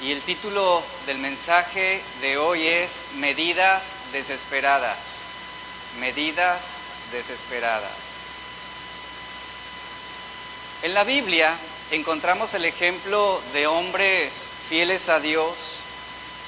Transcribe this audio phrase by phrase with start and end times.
[0.00, 5.22] Y el título del mensaje de hoy es Medidas desesperadas.
[5.98, 6.76] Medidas
[7.10, 7.90] desesperadas.
[10.82, 11.52] En la Biblia
[11.90, 15.56] encontramos el ejemplo de hombres fieles a Dios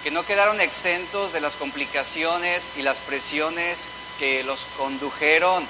[0.05, 3.89] que no quedaron exentos de las complicaciones y las presiones
[4.21, 5.67] que los condujeron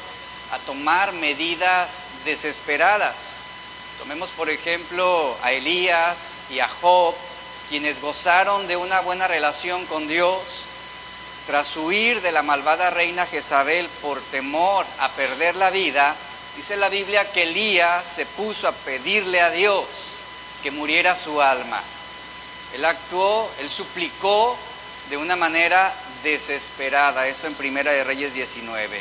[0.53, 3.15] a tomar medidas desesperadas.
[3.99, 7.15] Tomemos por ejemplo a Elías y a Job,
[7.71, 10.65] quienes gozaron de una buena relación con Dios,
[11.47, 16.17] tras huir de la malvada reina Jezabel por temor a perder la vida,
[16.57, 19.85] dice la Biblia que Elías se puso a pedirle a Dios
[20.65, 21.81] que muriera su alma.
[22.75, 24.59] Él actuó, él suplicó
[25.09, 29.01] de una manera desesperada, esto en Primera de Reyes 19.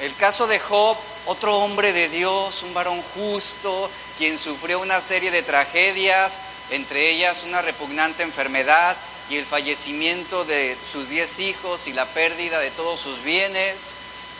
[0.00, 5.30] El caso de Job, otro hombre de Dios, un varón justo, quien sufrió una serie
[5.30, 6.40] de tragedias,
[6.70, 8.96] entre ellas una repugnante enfermedad
[9.30, 13.94] y el fallecimiento de sus diez hijos y la pérdida de todos sus bienes,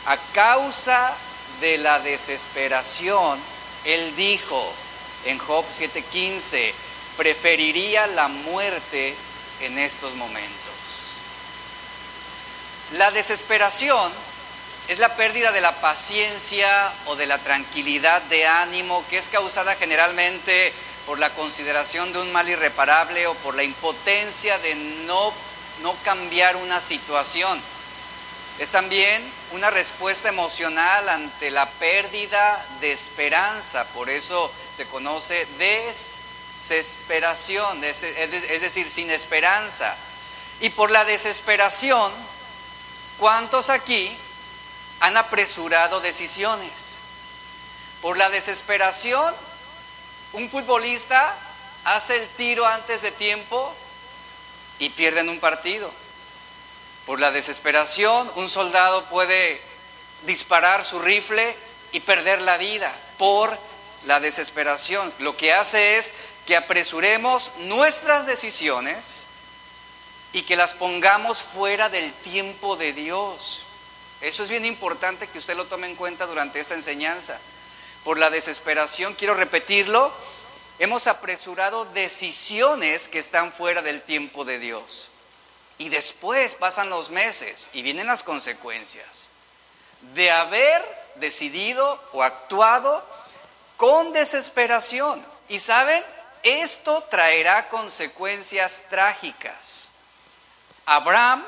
[0.05, 1.13] a causa
[1.61, 3.39] de la desesperación,
[3.85, 4.73] él dijo
[5.25, 6.73] en Job 7:15,
[7.17, 9.15] preferiría la muerte
[9.61, 10.73] en estos momentos.
[12.91, 14.11] La desesperación
[14.87, 19.75] es la pérdida de la paciencia o de la tranquilidad de ánimo que es causada
[19.75, 20.71] generalmente
[21.05, 25.33] por la consideración de un mal irreparable o por la impotencia de no,
[25.81, 27.61] no cambiar una situación.
[28.57, 37.83] Es también una respuesta emocional ante la pérdida de esperanza, por eso se conoce desesperación,
[37.83, 39.93] es decir, sin esperanza.
[40.61, 42.13] Y por la desesperación,
[43.19, 44.15] ¿cuántos aquí
[45.01, 46.71] han apresurado decisiones?
[48.01, 49.35] Por la desesperación
[50.35, 51.33] un futbolista
[51.85, 53.73] hace el tiro antes de tiempo
[54.79, 55.89] y pierden un partido.
[57.05, 59.61] Por la desesperación, un soldado puede
[60.25, 61.55] disparar su rifle
[61.91, 63.57] y perder la vida por
[64.05, 65.13] la desesperación.
[65.19, 66.11] Lo que hace es
[66.45, 69.23] que apresuremos nuestras decisiones
[70.33, 73.61] y que las pongamos fuera del tiempo de Dios.
[74.21, 77.39] Eso es bien importante que usted lo tome en cuenta durante esta enseñanza
[78.05, 80.13] por la desesperación, quiero repetirlo,
[80.77, 85.09] hemos apresurado decisiones que están fuera del tiempo de Dios.
[85.79, 89.27] Y después pasan los meses y vienen las consecuencias
[90.13, 90.85] de haber
[91.15, 93.03] decidido o actuado
[93.75, 95.25] con desesperación.
[95.49, 96.03] Y saben,
[96.43, 99.89] esto traerá consecuencias trágicas.
[100.85, 101.43] Abraham,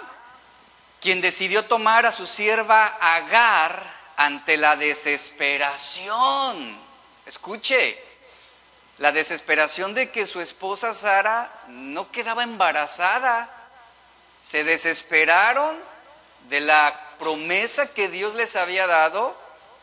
[0.99, 6.77] quien decidió tomar a su sierva Agar, ante la desesperación.
[7.25, 8.03] Escuche,
[8.97, 13.49] la desesperación de que su esposa Sara no quedaba embarazada.
[14.41, 15.77] Se desesperaron
[16.49, 19.37] de la promesa que Dios les había dado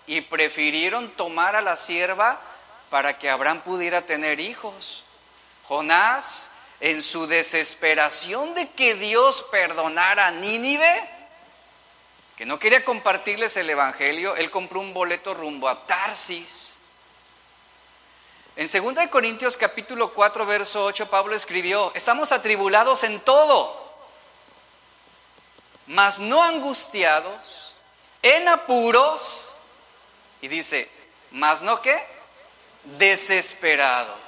[0.06, 2.40] y prefirieron tomar a la sierva
[2.90, 5.04] para que Abraham pudiera tener hijos.
[5.68, 6.50] Jonás,
[6.80, 11.13] en su desesperación de que Dios perdonara a Nínive,
[12.36, 16.76] que no quería compartirles el Evangelio, él compró un boleto rumbo a Tarsis.
[18.56, 23.82] En 2 Corintios capítulo 4, verso 8, Pablo escribió, estamos atribulados en todo,
[25.86, 27.74] mas no angustiados,
[28.22, 29.56] en apuros,
[30.40, 30.90] y dice,
[31.30, 32.04] mas no qué,
[32.84, 34.18] desesperados,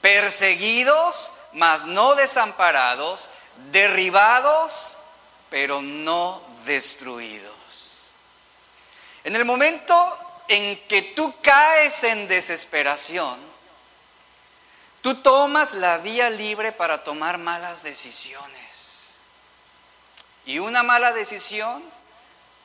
[0.00, 3.28] perseguidos, mas no desamparados,
[3.70, 4.96] derribados,
[5.48, 7.54] pero no destruidos.
[9.24, 10.18] En el momento
[10.48, 13.38] en que tú caes en desesperación,
[15.00, 18.56] tú tomas la vía libre para tomar malas decisiones.
[20.44, 21.82] Y una mala decisión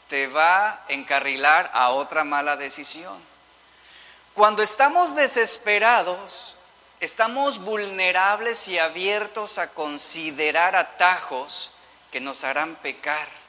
[0.07, 3.19] te va a encarrilar a otra mala decisión.
[4.33, 6.55] Cuando estamos desesperados,
[6.99, 11.71] estamos vulnerables y abiertos a considerar atajos
[12.11, 13.40] que nos harán pecar.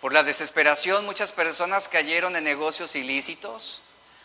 [0.00, 3.82] Por la desesperación muchas personas cayeron en negocios ilícitos,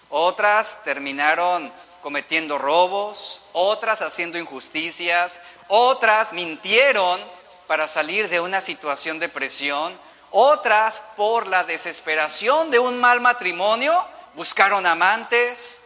[0.09, 7.19] otras terminaron cometiendo robos, otras haciendo injusticias, otras mintieron
[7.67, 9.99] para salir de una situación de presión,
[10.31, 14.05] otras por la desesperación de un mal matrimonio
[14.35, 15.79] buscaron amantes.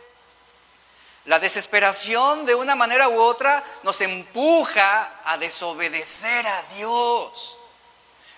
[1.25, 7.58] La desesperación de una manera u otra nos empuja a desobedecer a Dios.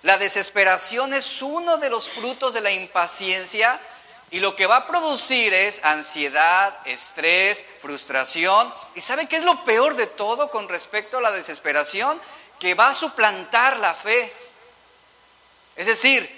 [0.04, 3.80] La desesperación es uno de los frutos de la impaciencia
[4.32, 8.74] Y lo que va a producir es ansiedad, estrés, frustración.
[8.96, 12.20] ¿Y sabe qué es lo peor de todo con respecto a la desesperación?
[12.58, 14.34] Que va a suplantar la fe.
[15.76, 16.30] Es decir,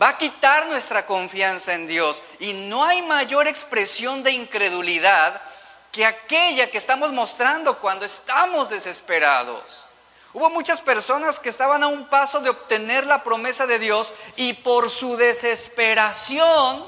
[0.00, 2.22] va a quitar nuestra confianza en Dios.
[2.38, 5.42] Y no hay mayor expresión de incredulidad
[5.90, 9.86] que aquella que estamos mostrando cuando estamos desesperados.
[10.32, 14.52] Hubo muchas personas que estaban a un paso de obtener la promesa de Dios y
[14.54, 16.84] por su desesperación,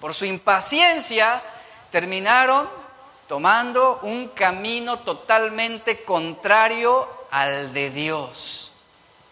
[0.00, 1.42] por su impaciencia,
[1.90, 2.68] terminaron
[3.26, 8.70] tomando un camino totalmente contrario al de Dios.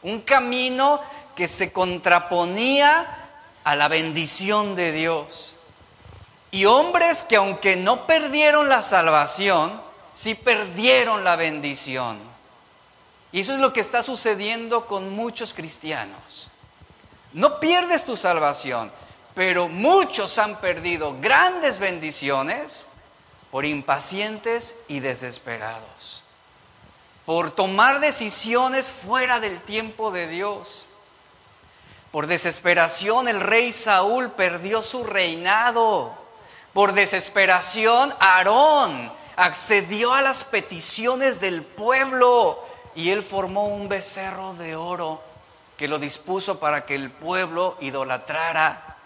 [0.02, 1.00] Un camino
[1.37, 3.28] que se contraponía
[3.62, 5.52] a la bendición de Dios.
[6.50, 9.81] Y hombres que aunque no perdieron la salvación,
[10.14, 12.33] sí perdieron la bendición.
[13.34, 16.46] Y eso es lo que está sucediendo con muchos cristianos.
[17.32, 18.92] No pierdes tu salvación,
[19.34, 22.86] pero muchos han perdido grandes bendiciones
[23.50, 26.22] por impacientes y desesperados,
[27.26, 30.86] por tomar decisiones fuera del tiempo de Dios.
[32.12, 36.14] Por desesperación el rey Saúl perdió su reinado.
[36.72, 44.76] Por desesperación Aarón accedió a las peticiones del pueblo y él formó un becerro de
[44.76, 45.20] oro
[45.76, 48.96] que lo dispuso para que el pueblo idolatrara.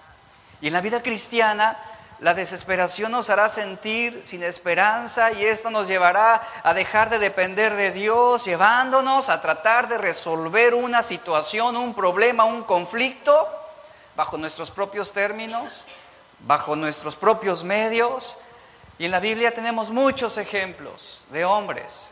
[0.61, 1.79] Y en la vida cristiana,
[2.21, 7.75] la desesperación nos hará sentir sin esperanza y esto nos llevará a dejar de depender
[7.75, 13.49] de Dios, llevándonos a tratar de resolver una situación, un problema, un conflicto
[14.17, 15.87] bajo nuestros propios términos,
[16.41, 18.37] bajo nuestros propios medios.
[18.99, 22.11] Y en la Biblia tenemos muchos ejemplos de hombres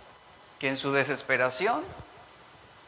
[0.58, 1.82] que en su desesperación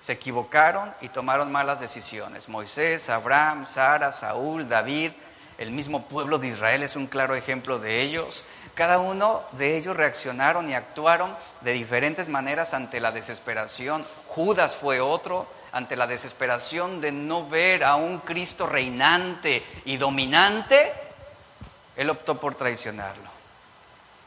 [0.00, 2.48] se equivocaron y tomaron malas decisiones.
[2.48, 5.12] Moisés, Abraham, Sara, Saúl, David,
[5.58, 8.44] el mismo pueblo de Israel es un claro ejemplo de ellos.
[8.74, 14.04] Cada uno de ellos reaccionaron y actuaron de diferentes maneras ante la desesperación.
[14.28, 20.92] Judas fue otro, ante la desesperación de no ver a un Cristo reinante y dominante,
[21.96, 23.28] él optó por traicionarlo.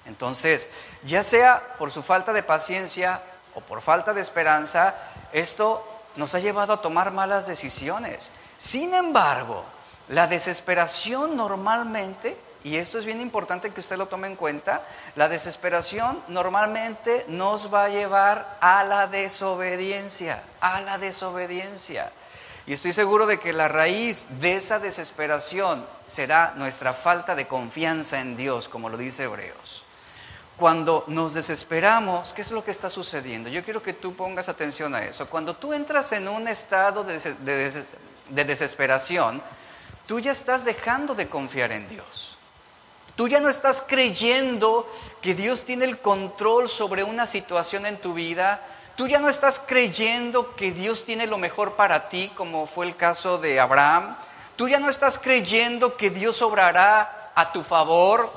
[0.06, 0.70] Entonces,
[1.04, 3.22] ya sea por su falta de paciencia
[3.56, 4.96] o por falta de esperanza,
[5.32, 8.32] esto nos ha llevado a tomar malas decisiones.
[8.58, 9.64] Sin embargo,
[10.10, 14.84] la desesperación normalmente, y esto es bien importante que usted lo tome en cuenta,
[15.16, 22.12] la desesperación normalmente nos va a llevar a la desobediencia, a la desobediencia.
[22.68, 28.20] Y estoy seguro de que la raíz de esa desesperación será nuestra falta de confianza
[28.20, 29.84] en Dios, como lo dice Hebreos
[30.62, 33.50] cuando nos desesperamos, ¿qué es lo que está sucediendo?
[33.50, 35.28] Yo quiero que tú pongas atención a eso.
[35.28, 37.84] Cuando tú entras en un estado de,
[38.30, 39.42] desesperación,
[40.06, 42.38] tú ya estás dejando de confiar en Dios.
[43.16, 44.88] Tú ya no estás creyendo
[45.20, 48.64] que Dios tiene el control sobre una situación en tu vida.
[48.96, 52.96] Tú ya no estás creyendo que Dios tiene lo mejor para ti, como fue el
[52.96, 54.16] caso de Abraham.
[54.58, 58.32] Tú ya no estás creyendo que Dios obrará a tu favor.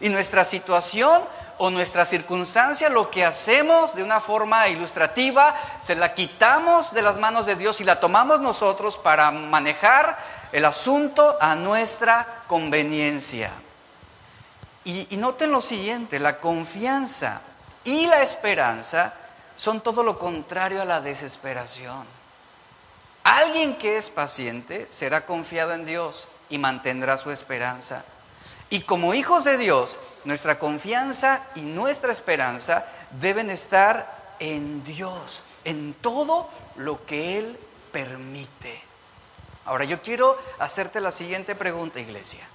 [0.00, 1.22] Y nuestra situación
[1.58, 7.18] o nuestra circunstancia, lo que hacemos de una forma ilustrativa, se la quitamos de las
[7.18, 10.18] manos de Dios y la tomamos nosotros para manejar
[10.52, 13.50] el asunto a nuestra conveniencia.
[14.84, 17.40] Y, y noten lo siguiente, la confianza
[17.84, 19.12] y la esperanza
[19.56, 22.06] son todo lo contrario a la desesperación.
[23.24, 28.04] Alguien que es paciente será confiado en Dios y mantendrá su esperanza.
[28.70, 32.86] Y como hijos de Dios, nuestra confianza y nuestra esperanza
[33.20, 37.58] deben estar en Dios, en todo lo que Él
[37.92, 38.82] permite.
[39.64, 42.46] Ahora yo quiero hacerte la siguiente pregunta, iglesia.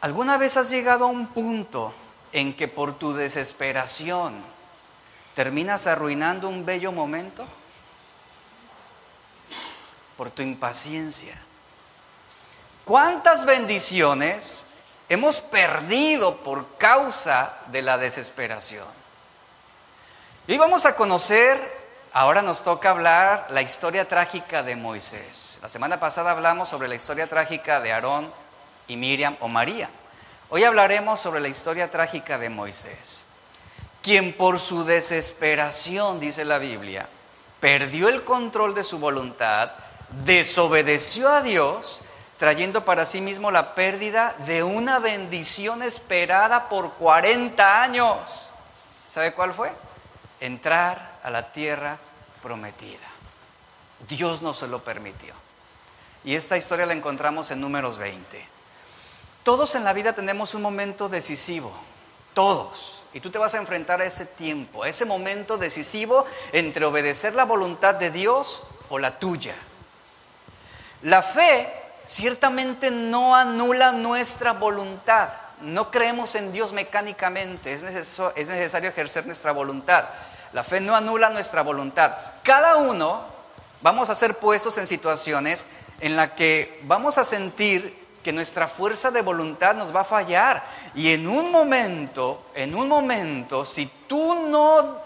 [0.00, 1.92] ¿Alguna vez has llegado a un punto
[2.32, 4.42] en que por tu desesperación
[5.34, 7.44] terminas arruinando un bello momento?
[10.16, 11.38] Por tu impaciencia.
[12.90, 14.66] ¿Cuántas bendiciones
[15.08, 18.88] hemos perdido por causa de la desesperación?
[20.48, 21.62] Y vamos a conocer,
[22.12, 25.60] ahora nos toca hablar la historia trágica de Moisés.
[25.62, 28.32] La semana pasada hablamos sobre la historia trágica de Aarón
[28.88, 29.88] y Miriam o María.
[30.48, 33.22] Hoy hablaremos sobre la historia trágica de Moisés,
[34.02, 37.06] quien por su desesperación, dice la Biblia,
[37.60, 39.70] perdió el control de su voluntad,
[40.24, 42.02] desobedeció a Dios
[42.40, 48.50] trayendo para sí mismo la pérdida de una bendición esperada por 40 años.
[49.12, 49.70] ¿Sabe cuál fue?
[50.40, 51.98] Entrar a la tierra
[52.42, 53.06] prometida.
[54.08, 55.34] Dios no se lo permitió.
[56.24, 58.42] Y esta historia la encontramos en números 20.
[59.42, 61.70] Todos en la vida tenemos un momento decisivo,
[62.32, 63.02] todos.
[63.12, 67.34] Y tú te vas a enfrentar a ese tiempo, a ese momento decisivo entre obedecer
[67.34, 69.56] la voluntad de Dios o la tuya.
[71.02, 71.79] La fe
[72.10, 75.28] ciertamente no anula nuestra voluntad.
[75.60, 80.06] No creemos en Dios mecánicamente, es necesario, es necesario ejercer nuestra voluntad.
[80.52, 82.16] La fe no anula nuestra voluntad.
[82.42, 83.22] Cada uno
[83.80, 85.64] vamos a ser puestos en situaciones
[86.00, 90.64] en las que vamos a sentir que nuestra fuerza de voluntad nos va a fallar.
[90.94, 94.98] Y en un momento, en un momento, si tú no,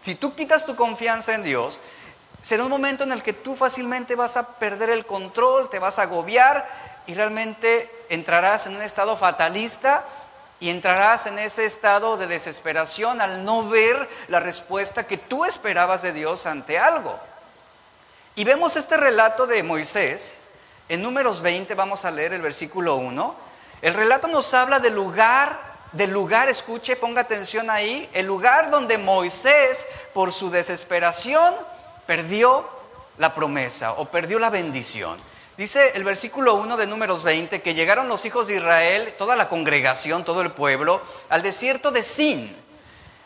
[0.00, 1.80] si tú quitas tu confianza en Dios,
[2.42, 5.98] será un momento en el que tú fácilmente vas a perder el control, te vas
[5.98, 6.68] a agobiar
[7.06, 10.04] y realmente entrarás en un estado fatalista
[10.60, 16.02] y entrarás en ese estado de desesperación al no ver la respuesta que tú esperabas
[16.02, 17.18] de Dios ante algo.
[18.34, 20.34] Y vemos este relato de Moisés,
[20.88, 23.34] en números 20 vamos a leer el versículo 1.
[23.82, 25.58] El relato nos habla del lugar,
[25.92, 31.54] del lugar, escuche, ponga atención ahí, el lugar donde Moisés, por su desesperación,
[32.10, 32.68] perdió
[33.18, 35.16] la promesa o perdió la bendición.
[35.56, 39.48] Dice el versículo 1 de números 20 que llegaron los hijos de Israel, toda la
[39.48, 42.56] congregación, todo el pueblo, al desierto de Sin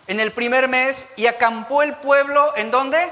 [0.07, 3.11] en el primer mes y acampó el pueblo en donde?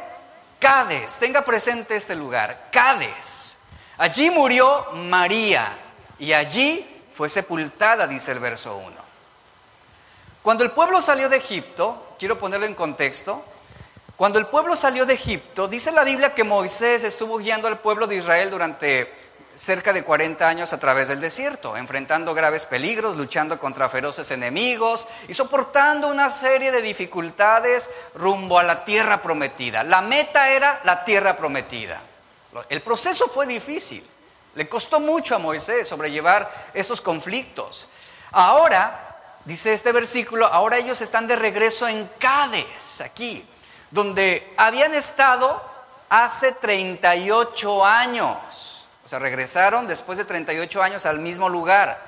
[0.59, 1.17] Cades.
[1.19, 3.57] Tenga presente este lugar, Cades.
[3.97, 5.79] Allí murió María
[6.19, 8.93] y allí fue sepultada, dice el verso 1.
[10.43, 13.43] Cuando el pueblo salió de Egipto, quiero ponerlo en contexto,
[14.17, 18.07] cuando el pueblo salió de Egipto, dice la Biblia que Moisés estuvo guiando al pueblo
[18.07, 19.11] de Israel durante
[19.55, 25.07] cerca de 40 años a través del desierto, enfrentando graves peligros, luchando contra feroces enemigos
[25.29, 29.83] y soportando una serie de dificultades rumbo a la tierra prometida.
[29.83, 32.01] La meta era la tierra prometida.
[32.69, 34.05] El proceso fue difícil,
[34.55, 37.89] le costó mucho a Moisés sobrellevar estos conflictos.
[38.31, 43.47] Ahora, dice este versículo, ahora ellos están de regreso en Cádiz, aquí,
[43.93, 45.63] donde habían estado
[46.09, 48.37] hace 38 años.
[49.05, 51.99] O sea, regresaron después de 38 años al mismo lugar.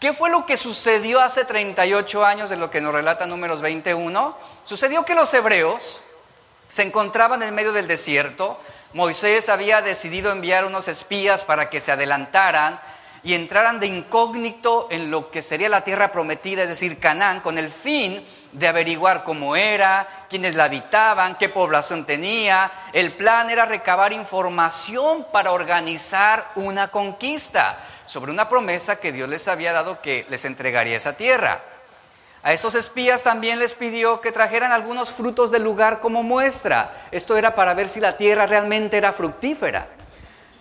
[0.00, 4.36] ¿Qué fue lo que sucedió hace 38 años de lo que nos relata números 21?
[4.64, 6.02] Sucedió que los hebreos
[6.68, 8.58] se encontraban en medio del desierto.
[8.92, 12.80] Moisés había decidido enviar unos espías para que se adelantaran
[13.22, 17.56] y entraran de incógnito en lo que sería la tierra prometida, es decir, Canaán, con
[17.56, 22.70] el fin de averiguar cómo era, quiénes la habitaban, qué población tenía.
[22.92, 29.48] El plan era recabar información para organizar una conquista sobre una promesa que Dios les
[29.48, 31.62] había dado que les entregaría esa tierra.
[32.44, 37.08] A esos espías también les pidió que trajeran algunos frutos del lugar como muestra.
[37.10, 39.88] Esto era para ver si la tierra realmente era fructífera.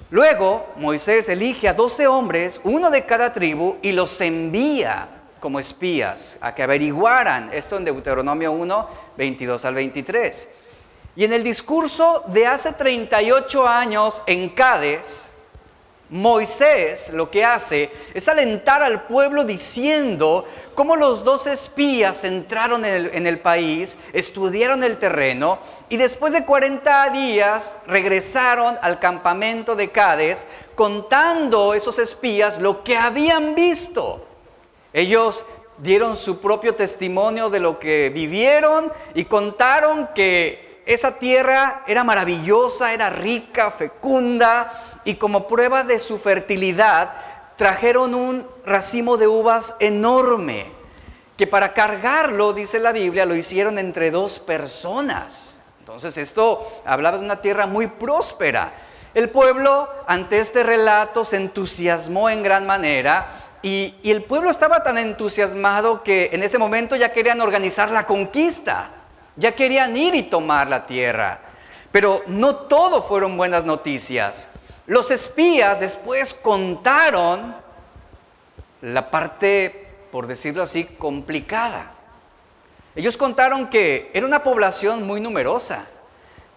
[0.09, 5.07] Luego Moisés elige a doce hombres, uno de cada tribu, y los envía
[5.43, 10.47] como espías a que averiguaran esto en Deuteronomio 1, 22 al 23.
[11.17, 15.31] Y en el discurso de hace 38 años en Cádiz,
[16.09, 23.27] Moisés lo que hace es alentar al pueblo diciendo cómo los dos espías entraron en
[23.27, 25.59] el, país, estudiaron el terreno
[25.89, 32.95] y después de 40 días regresaron al campamento de Cádiz contando esos espías lo que
[32.95, 34.29] habían visto.
[34.93, 35.45] Ellos
[35.79, 42.93] dieron su propio testimonio de lo que vivieron y contaron que esa tierra era maravillosa,
[42.93, 47.11] era rica, fecunda y como prueba de su fertilidad
[47.57, 50.71] trajeron un racimo de uvas enorme
[51.37, 55.57] que para cargarlo, dice la Biblia, lo hicieron entre dos personas.
[55.79, 58.73] Entonces esto hablaba de una tierra muy próspera.
[59.13, 64.97] El pueblo ante este relato se entusiasmó en gran manera y, el pueblo estaba tan
[64.97, 68.89] entusiasmado que en ese momento ya querían organizar la conquista,
[69.37, 71.39] ya querían ir y tomar la tierra.
[71.89, 74.49] Pero no todo fueron buenas noticias.
[74.85, 77.55] Los espías después contaron
[78.81, 81.93] la parte, por decirlo así, complicada.
[82.95, 85.85] Ellos contaron que era una población muy numerosa,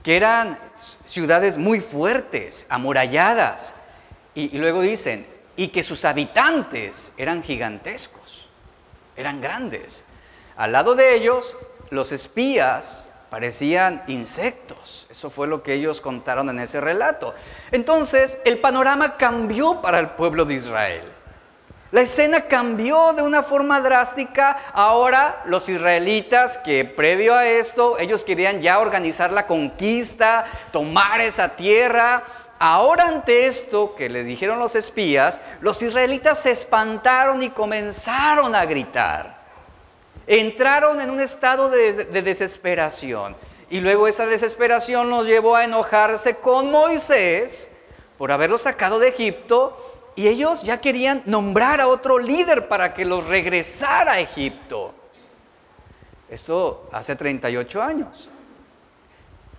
[0.03, 0.59] que eran
[1.05, 3.73] ciudades muy fuertes, amuralladas.
[4.35, 8.47] y luego dicen, y que sus habitantes eran gigantescos,
[9.17, 10.05] eran grandes.
[10.57, 11.57] Al lado de ellos,
[11.91, 15.07] los espías parecían insectos.
[15.11, 17.35] Eso fue lo que ellos contaron en ese relato.
[17.73, 21.13] Entonces, el panorama cambió para el pueblo de Israel.
[21.93, 24.59] La escena cambió de una forma drástica.
[24.73, 31.51] Ahora los israelitas que previo a esto, ellos querían ya organizar la conquista, tomar esa
[31.51, 32.25] tierra,
[32.59, 38.65] Ahora ante esto que les dijeron los espías, los israelitas se espantaron y comenzaron a
[38.65, 39.37] gritar.
[40.27, 43.37] Entraron en un estado de, de desesperación.
[43.69, 47.69] Y luego esa desesperación los llevó a enojarse con Moisés
[48.17, 49.77] por haberlos sacado de Egipto
[50.15, 54.95] y ellos ya querían nombrar a otro líder para que los regresara a Egipto.
[56.31, 58.31] Esto hace 38 años.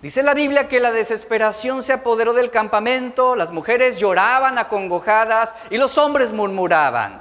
[0.00, 5.76] Dice la Biblia que la desesperación se apoderó del campamento, las mujeres lloraban acongojadas y
[5.76, 7.20] los hombres murmuraban.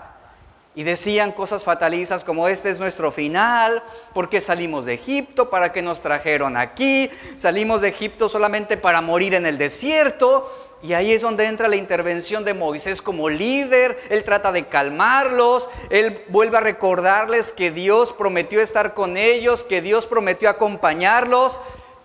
[0.76, 3.82] Y decían cosas fatalizas como este es nuestro final,
[4.14, 9.34] porque salimos de Egipto, para que nos trajeron aquí, salimos de Egipto solamente para morir
[9.34, 10.54] en el desierto.
[10.84, 15.68] Y ahí es donde entra la intervención de Moisés como líder, él trata de calmarlos,
[15.90, 21.58] él vuelve a recordarles que Dios prometió estar con ellos, que Dios prometió acompañarlos,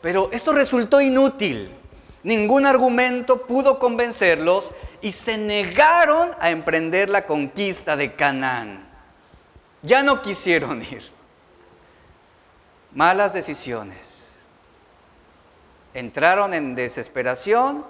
[0.02, 1.70] pero esto resultó inútil.
[2.24, 8.88] Ningún argumento pudo convencerlos y se negaron a emprender la conquista de Canaán.
[9.82, 11.10] Ya no quisieron ir.
[12.92, 14.28] Malas decisiones.
[15.94, 17.84] Entraron en desesperación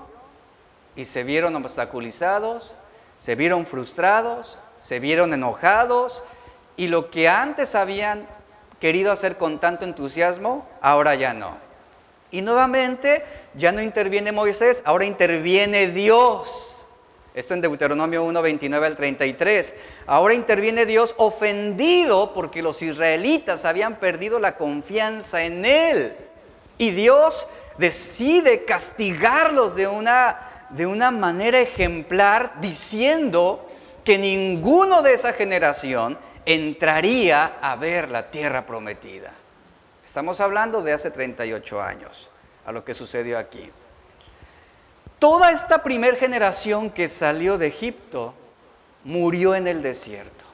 [0.97, 2.75] y se vieron obstaculizados,
[3.19, 6.23] se vieron frustrados, se vieron enojados
[6.77, 8.27] y lo que antes habían
[8.81, 11.72] querido hacer con tanto entusiasmo, ahora ya no.
[12.33, 13.23] Y nuevamente
[13.55, 16.87] ya no interviene Moisés, ahora interviene Dios.
[17.35, 19.75] Esto en Deuteronomio 1, 29 al 33.
[20.07, 26.17] Ahora interviene Dios ofendido porque los israelitas habían perdido la confianza en Él.
[26.79, 27.47] Y Dios
[27.77, 33.69] decide castigarlos de una, de una manera ejemplar diciendo
[34.05, 39.33] que ninguno de esa generación entraría a ver la tierra prometida.
[40.13, 42.29] Estamos hablando de hace 38 años,
[42.67, 43.71] a lo que sucedió aquí.
[45.19, 48.35] Toda esta primer generación que salió de Egipto
[49.05, 50.45] murió en el desierto.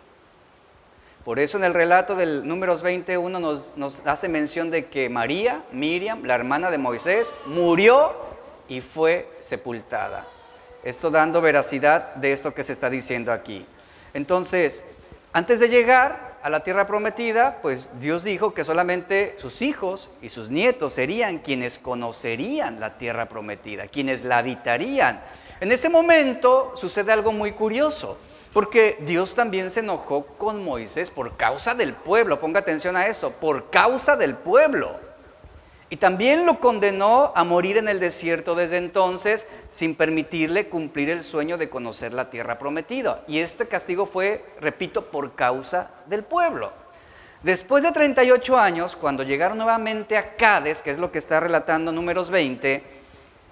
[1.24, 5.64] Por eso en el relato del números 21 nos, nos hace mención de que María,
[5.72, 8.12] Miriam, la hermana de Moisés, murió
[8.68, 10.24] y fue sepultada.
[10.84, 13.66] Esto dando veracidad de esto que se está diciendo aquí.
[14.14, 14.84] Entonces,
[15.32, 20.28] antes de llegar a la tierra prometida, pues Dios dijo que solamente sus hijos y
[20.28, 25.22] sus nietos serían quienes conocerían la tierra prometida, quienes la habitarían.
[25.60, 28.18] En ese momento sucede algo muy curioso,
[28.52, 33.32] porque Dios también se enojó con Moisés por causa del pueblo, ponga atención a esto,
[33.32, 35.07] por causa del pueblo.
[35.90, 41.22] Y también lo condenó a morir en el desierto desde entonces sin permitirle cumplir el
[41.22, 43.24] sueño de conocer la tierra prometida.
[43.26, 46.72] Y este castigo fue, repito, por causa del pueblo.
[47.42, 51.90] Después de 38 años, cuando llegaron nuevamente a Cades, que es lo que está relatando
[51.90, 52.82] números 20,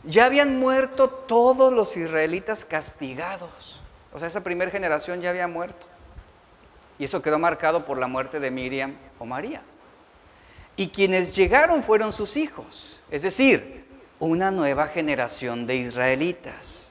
[0.04, 3.80] ya habían muerto todos los israelitas castigados.
[4.12, 5.86] O sea, esa primera generación ya había muerto.
[6.98, 9.62] Y eso quedó marcado por la muerte de Miriam o María
[10.76, 13.84] y quienes llegaron fueron sus hijos, es decir,
[14.18, 16.90] una nueva generación de israelitas.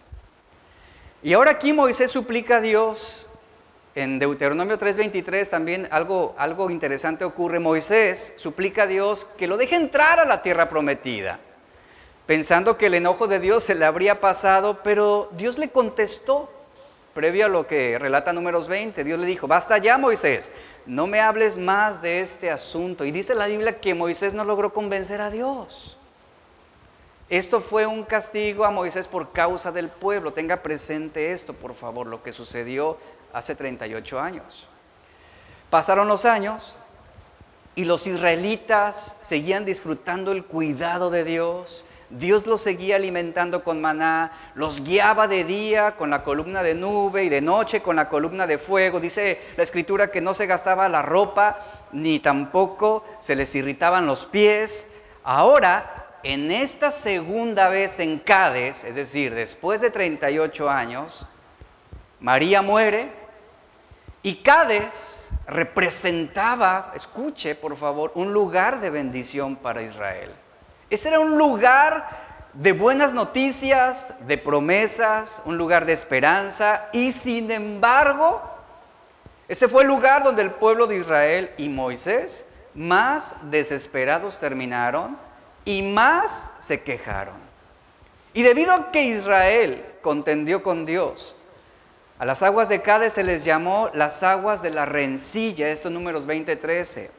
[1.23, 3.25] Y ahora aquí Moisés suplica a Dios,
[3.95, 9.75] en Deuteronomio 3:23 también algo, algo interesante ocurre, Moisés suplica a Dios que lo deje
[9.75, 11.39] entrar a la tierra prometida,
[12.25, 16.51] pensando que el enojo de Dios se le habría pasado, pero Dios le contestó,
[17.15, 20.51] previo a lo que relata números 20, Dios le dijo, basta ya Moisés,
[20.85, 23.05] no me hables más de este asunto.
[23.05, 25.97] Y dice la Biblia que Moisés no logró convencer a Dios.
[27.29, 30.33] Esto fue un castigo a Moisés por causa del pueblo.
[30.33, 32.97] Tenga presente esto, por favor, lo que sucedió
[33.33, 34.67] hace 38 años.
[35.69, 36.75] Pasaron los años
[37.75, 44.31] y los israelitas seguían disfrutando el cuidado de Dios, Dios los seguía alimentando con maná,
[44.53, 48.45] los guiaba de día con la columna de nube y de noche con la columna
[48.45, 48.99] de fuego.
[48.99, 51.59] Dice la escritura que no se gastaba la ropa
[51.91, 54.87] ni tampoco se les irritaban los pies.
[55.23, 61.25] Ahora, en esta segunda vez en Cádiz, es decir, después de 38 años,
[62.19, 63.11] María muere
[64.21, 70.31] y Cádiz representaba, escuche por favor, un lugar de bendición para Israel.
[70.95, 72.07] Ese era un lugar
[72.53, 76.87] de buenas noticias, de promesas, un lugar de esperanza.
[76.93, 78.41] Y sin embargo,
[79.49, 85.17] ese fue el lugar donde el pueblo de Israel y Moisés más desesperados terminaron
[85.65, 87.35] y más se quejaron.
[88.33, 91.35] Y debido a que Israel contendió con Dios,
[92.19, 96.25] a las aguas de Cádiz se les llamó las aguas de la rencilla, estos números
[96.25, 97.09] 20-13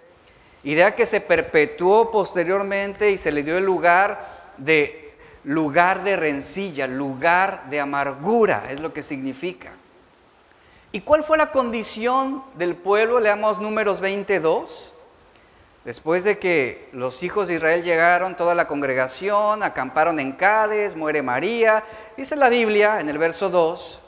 [0.67, 6.89] idea que se perpetuó posteriormente y se le dio el lugar de lugar de rencilla,
[6.89, 9.71] lugar de amargura, es lo que significa.
[10.91, 13.21] ¿Y cuál fue la condición del pueblo?
[13.21, 14.93] Leamos números 22.
[15.85, 21.23] Después de que los hijos de Israel llegaron, toda la congregación, acamparon en Cádiz, muere
[21.23, 21.85] María,
[22.17, 24.01] dice la Biblia en el verso 2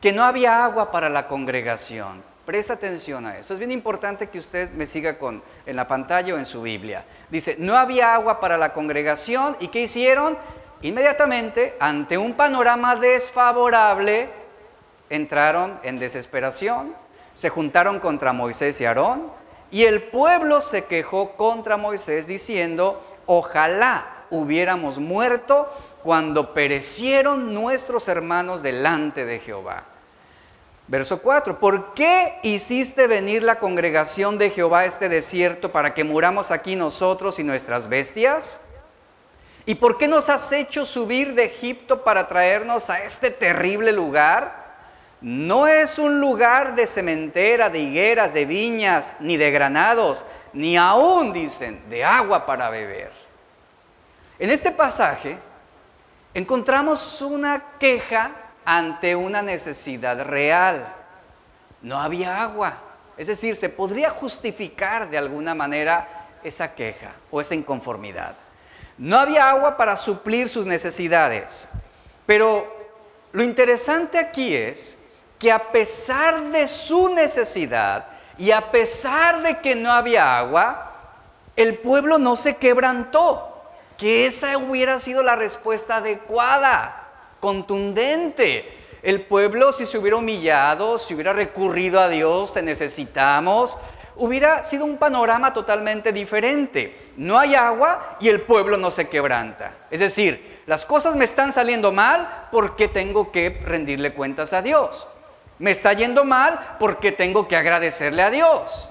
[0.00, 2.22] que no había agua para la congregación.
[2.48, 3.52] Presta atención a eso.
[3.52, 7.04] Es bien importante que usted me siga con, en la pantalla o en su Biblia.
[7.28, 9.54] Dice, no había agua para la congregación.
[9.60, 10.38] ¿Y qué hicieron?
[10.80, 14.30] Inmediatamente, ante un panorama desfavorable,
[15.10, 16.94] entraron en desesperación,
[17.34, 19.30] se juntaron contra Moisés y Aarón,
[19.70, 25.70] y el pueblo se quejó contra Moisés diciendo, ojalá hubiéramos muerto
[26.02, 29.84] cuando perecieron nuestros hermanos delante de Jehová.
[30.88, 36.02] Verso 4, ¿por qué hiciste venir la congregación de Jehová a este desierto para que
[36.02, 38.58] muramos aquí nosotros y nuestras bestias?
[39.66, 44.78] ¿Y por qué nos has hecho subir de Egipto para traernos a este terrible lugar?
[45.20, 50.24] No es un lugar de cementera, de higueras, de viñas, ni de granados,
[50.54, 53.12] ni aún, dicen, de agua para beber.
[54.38, 55.36] En este pasaje
[56.32, 60.94] encontramos una queja ante una necesidad real.
[61.80, 62.74] No había agua.
[63.16, 68.34] Es decir, se podría justificar de alguna manera esa queja o esa inconformidad.
[68.98, 71.66] No había agua para suplir sus necesidades.
[72.26, 72.70] Pero
[73.32, 74.98] lo interesante aquí es
[75.38, 78.04] que a pesar de su necesidad
[78.36, 80.92] y a pesar de que no había agua,
[81.56, 83.62] el pueblo no se quebrantó
[83.96, 86.97] que esa hubiera sido la respuesta adecuada,
[87.40, 88.76] contundente.
[89.02, 93.76] El pueblo si se hubiera humillado, si hubiera recurrido a Dios, te necesitamos,
[94.16, 97.12] hubiera sido un panorama totalmente diferente.
[97.16, 99.74] No hay agua y el pueblo no se quebranta.
[99.90, 105.06] Es decir, las cosas me están saliendo mal porque tengo que rendirle cuentas a Dios.
[105.58, 108.87] Me está yendo mal porque tengo que agradecerle a Dios.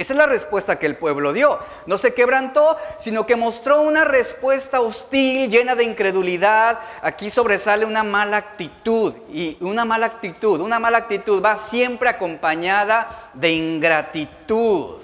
[0.00, 1.58] Esa es la respuesta que el pueblo dio.
[1.84, 6.78] No se quebrantó, sino que mostró una respuesta hostil, llena de incredulidad.
[7.02, 9.12] Aquí sobresale una mala actitud.
[9.30, 15.02] Y una mala actitud, una mala actitud va siempre acompañada de ingratitud.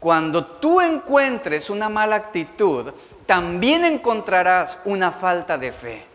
[0.00, 2.94] Cuando tú encuentres una mala actitud,
[3.26, 6.06] también encontrarás una falta de fe.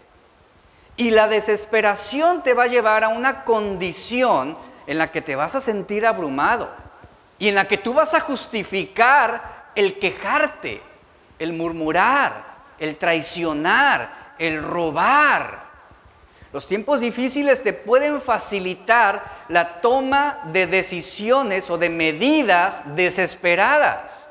[0.98, 5.54] Y la desesperación te va a llevar a una condición en la que te vas
[5.54, 6.82] a sentir abrumado
[7.44, 10.82] y en la que tú vas a justificar el quejarte,
[11.38, 12.46] el murmurar,
[12.80, 15.66] el traicionar, el robar.
[16.54, 24.30] Los tiempos difíciles te pueden facilitar la toma de decisiones o de medidas desesperadas.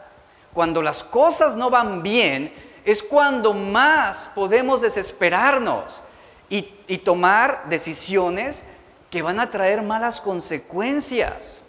[0.54, 2.50] Cuando las cosas no van bien,
[2.82, 6.00] es cuando más podemos desesperarnos
[6.48, 8.64] y, y tomar decisiones
[9.10, 11.61] que van a traer malas consecuencias.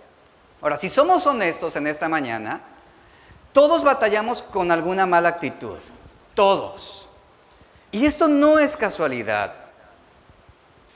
[0.64, 2.62] Ahora, si somos honestos en esta mañana,
[3.52, 5.78] todos batallamos con alguna mala actitud,
[6.34, 7.08] todos.
[7.92, 9.54] Y esto no es casualidad.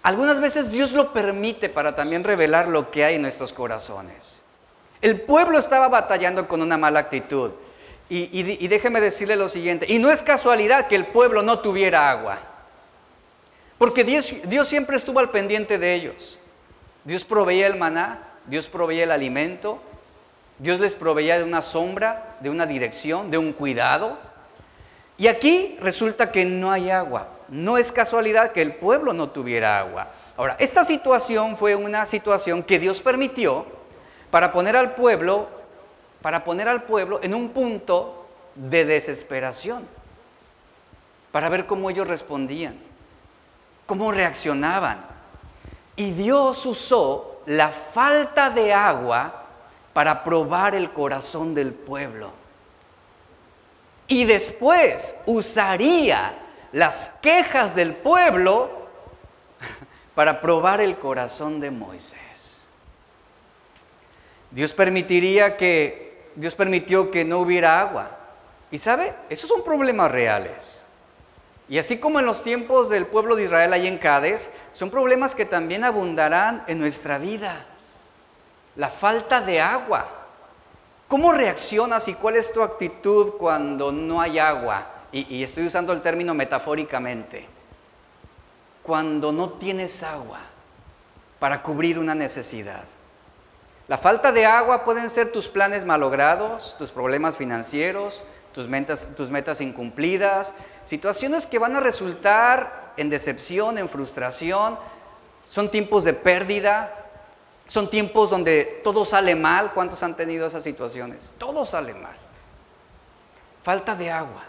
[0.01, 4.41] Algunas veces Dios lo permite para también revelar lo que hay en nuestros corazones.
[5.01, 7.51] El pueblo estaba batallando con una mala actitud.
[8.09, 12.39] Y, déjeme decirle lo siguiente, y no es casualidad que el pueblo no tuviera agua,
[13.77, 14.33] porque Dios,
[14.65, 16.39] siempre estuvo al pendiente de ellos.
[17.03, 19.79] Dios proveía el maná, Dios proveía el alimento,
[20.59, 24.17] Dios les proveía de una sombra, de una dirección, de un cuidado.
[25.17, 27.27] Y aquí resulta que no hay agua.
[27.49, 30.07] No es casualidad que el pueblo no tuviera agua.
[30.35, 33.65] Ahora, esta situación fue una situación que Dios permitió
[34.31, 35.47] para poner al pueblo,
[36.21, 39.87] para poner al pueblo en un punto de desesperación,
[41.31, 42.77] para ver cómo ellos respondían,
[43.85, 45.05] cómo reaccionaban.
[45.95, 49.45] Y Dios usó la falta de agua
[49.93, 52.31] para probar el corazón del pueblo.
[54.07, 56.37] Y después usaría
[56.71, 58.69] las quejas del pueblo
[60.15, 62.19] para probar el corazón de Moisés.
[64.51, 68.11] Dios permitiría que Dios permitió que no hubiera agua.
[68.71, 70.76] Y sabe, esos son problemas reales.
[71.69, 75.35] Y así como en los tiempos del pueblo de Israel ahí en Cádiz, son problemas
[75.35, 77.65] que también abundarán en nuestra vida.
[78.77, 80.07] La falta de agua.
[81.07, 84.87] ¿Cómo reaccionas y cuál es tu actitud cuando no hay agua?
[85.11, 87.45] Y, estoy usando el término metafóricamente.
[88.83, 90.39] Cuando no tienes agua
[91.39, 92.83] para cubrir una necesidad.
[93.87, 100.53] La falta de agua pueden ser tus planes malogrados, tus problemas financieros, tus metas incumplidas,
[100.87, 104.79] situaciones que van a resultar en decepción, en frustración,
[105.47, 106.93] son tiempos de pérdida,
[107.67, 109.73] son tiempos donde todo sale mal.
[109.73, 111.33] ¿Cuántos han tenido esas situaciones?
[111.37, 112.15] Todo sale mal.
[113.63, 114.43] Falta de agua.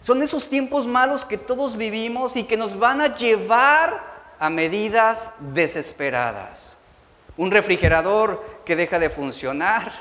[0.00, 5.32] Son esos tiempos malos que todos vivimos y que nos van a llevar a medidas
[5.40, 6.78] desesperadas.
[7.36, 9.92] Un refrigerador que deja de funcionar,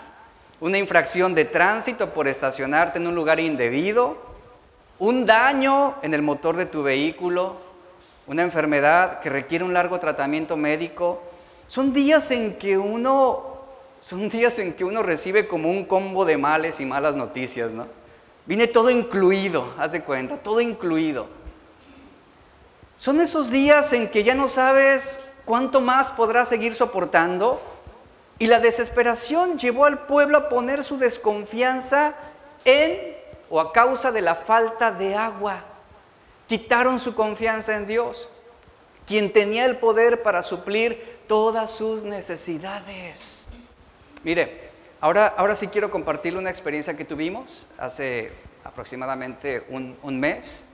[0.62, 4.18] una infracción de tránsito por estacionarte en un lugar indebido,
[5.00, 7.56] un daño en el motor de tu vehículo,
[8.28, 11.22] una enfermedad que requiere un largo tratamiento médico.
[11.68, 13.50] Son días en que uno
[14.02, 17.86] son días en que uno recibe como un combo de males y malas noticias, ¿no?
[18.46, 21.28] Viene todo incluido, haz de cuenta, todo incluido.
[22.96, 27.62] Son esos días en que ya no sabes cuánto más podrás seguir soportando
[28.40, 32.14] y la desesperación llevó al pueblo a poner su desconfianza
[32.64, 33.19] en
[33.50, 35.64] o a causa de la falta de agua.
[36.48, 38.30] Quitaron su confianza en Dios,
[39.06, 43.46] quien tenía el poder para suplir todas sus necesidades.
[44.24, 44.70] Mire,
[45.02, 48.34] Ahora, ahora sí quiero compartirle una experiencia que tuvimos hace
[48.66, 50.66] aproximadamente un, un, mes.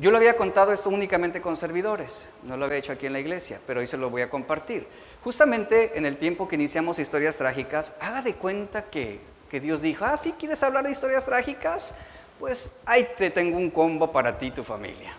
[0.00, 3.20] Yo lo había contado esto únicamente con servidores, no lo había hecho aquí en la
[3.20, 4.88] iglesia, pero hoy se lo voy a compartir.
[5.22, 10.04] Justamente en el tiempo que iniciamos historias trágicas, haga de cuenta que, que Dios dijo,
[10.04, 11.94] ah, sí, ¿quieres hablar de historias trágicas?
[12.38, 15.14] Pues ahí te tengo un combo para ti y tu familia.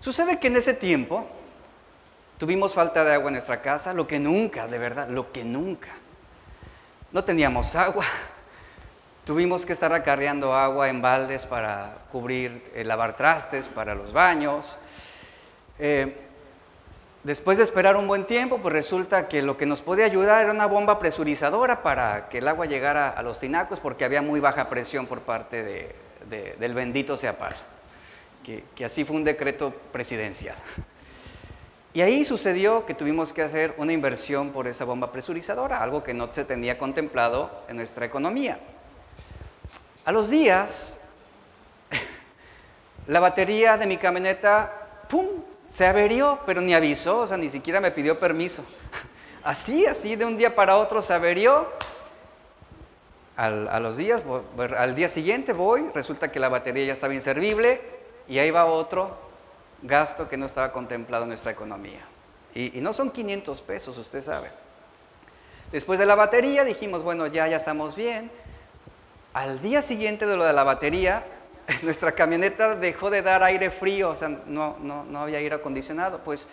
[0.00, 1.26] Sucede que en ese tiempo
[2.38, 5.90] tuvimos falta de agua en nuestra casa, lo que nunca, de verdad, lo que nunca
[7.14, 8.04] no teníamos agua.
[9.24, 14.76] Tuvimos que estar acarreando agua en baldes para cubrir, eh, lavar trastes para los baños.
[15.78, 16.26] Eh,
[17.24, 20.52] después de esperar un buen tiempo, pues resulta que lo que nos podía ayudar era
[20.52, 24.68] una bomba presurizadora para que el agua llegara a los tinacos porque había muy baja
[24.68, 25.96] presión por parte
[26.28, 27.56] del bendito Seapar,
[28.44, 30.56] que, que así fue un decreto presidencial.
[31.94, 36.12] Y ahí sucedió que tuvimos que hacer una inversión por esa bomba presurizadora, algo que
[36.12, 38.58] no se tenía contemplado en nuestra economía.
[40.04, 40.98] A los días,
[43.06, 44.72] la batería de mi camioneta,
[45.08, 45.26] ¡pum!,
[45.74, 48.62] se averió, pero ni avisó, o sea, ni siquiera me pidió permiso.
[49.42, 51.68] Así, así, de un día para otro se averió.
[53.36, 54.22] Al, a los días,
[54.78, 57.82] al día siguiente voy, resulta que la batería ya estaba inservible
[58.26, 59.18] y ahí va otro
[59.82, 62.00] gasto que no estaba contemplado en nuestra economía.
[62.54, 64.50] Y, no son 500 pesos, usted sabe.
[65.72, 68.30] Después de la batería dijimos, bueno, ya, ya estamos bien.
[69.34, 71.24] Al día siguiente de lo de la batería,
[71.82, 76.20] nuestra camioneta dejó de dar aire frío, o sea, no, no, no había aire acondicionado.
[76.24, 76.48] Pues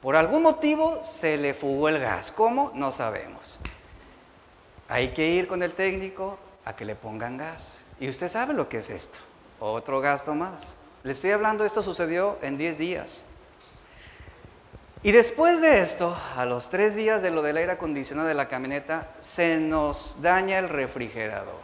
[0.00, 2.30] por algún motivo se le fugó el gas.
[2.30, 2.72] ¿Cómo?
[2.74, 3.58] No sabemos.
[4.88, 7.78] Hay que ir con el técnico a que le pongan gas.
[8.00, 9.18] Y usted sabe lo que es esto.
[9.60, 10.74] Otro gasto más.
[11.04, 13.24] Le estoy hablando, esto sucedió en 10 días.
[15.04, 18.48] Y después de esto, a los tres días de lo del aire acondicionado de la
[18.48, 21.58] camioneta, se nos daña el refrigerador,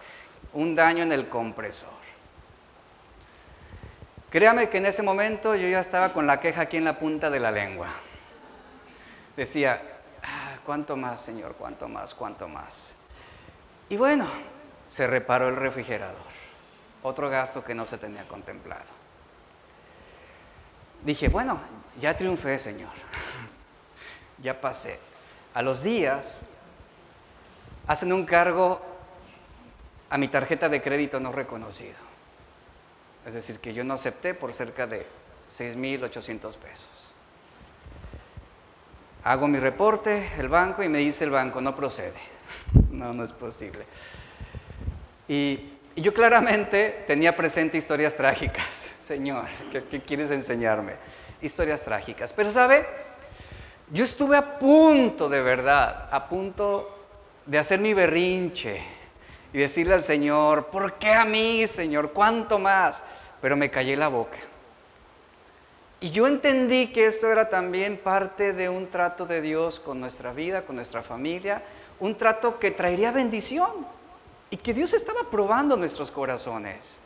[0.52, 1.98] un daño en el compresor.
[4.30, 7.30] Créame que en ese momento yo ya estaba con la queja aquí en la punta
[7.30, 7.88] de la lengua.
[9.36, 9.80] Decía,
[10.22, 11.54] ah, ¿cuánto más, Señor?
[11.58, 12.14] ¿Cuánto más?
[12.14, 12.94] ¿Cuánto más?
[13.88, 14.28] Y bueno,
[14.86, 16.16] se reparó el refrigerador,
[17.02, 18.98] otro gasto que no se tenía contemplado
[21.02, 21.60] dije, bueno,
[22.00, 22.90] ya triunfé, Señor.
[24.42, 24.98] ya pasé.
[25.54, 26.42] A los días
[27.86, 28.80] hacen un cargo
[30.10, 32.07] a mi tarjeta de crédito no reconocido.
[33.28, 35.04] Es decir, que yo no acepté por cerca de
[35.54, 36.88] 6.800 pesos.
[39.22, 42.16] Hago mi reporte, el banco, y me dice el banco, no procede.
[42.90, 43.84] no, no es posible.
[45.28, 48.64] Y, y yo claramente tenía presente historias trágicas.
[49.06, 49.44] Señor,
[49.90, 50.94] ¿qué, quieres enseñarme?
[51.42, 52.32] Historias trágicas.
[52.32, 52.86] Pero sabe,
[53.90, 56.96] yo estuve a punto de verdad, a punto
[57.44, 58.80] de hacer mi berrinche
[59.52, 62.12] y decirle al Señor, ¿por qué a mí, Señor?
[62.12, 63.02] ¿Cuánto más?
[63.40, 64.38] Pero me callé la boca.
[66.00, 70.32] Y yo entendí que esto era también parte de un trato de Dios con nuestra
[70.32, 71.62] vida, con nuestra familia,
[71.98, 73.86] un trato que traería bendición
[74.50, 76.96] y que Dios estaba probando nuestros corazones.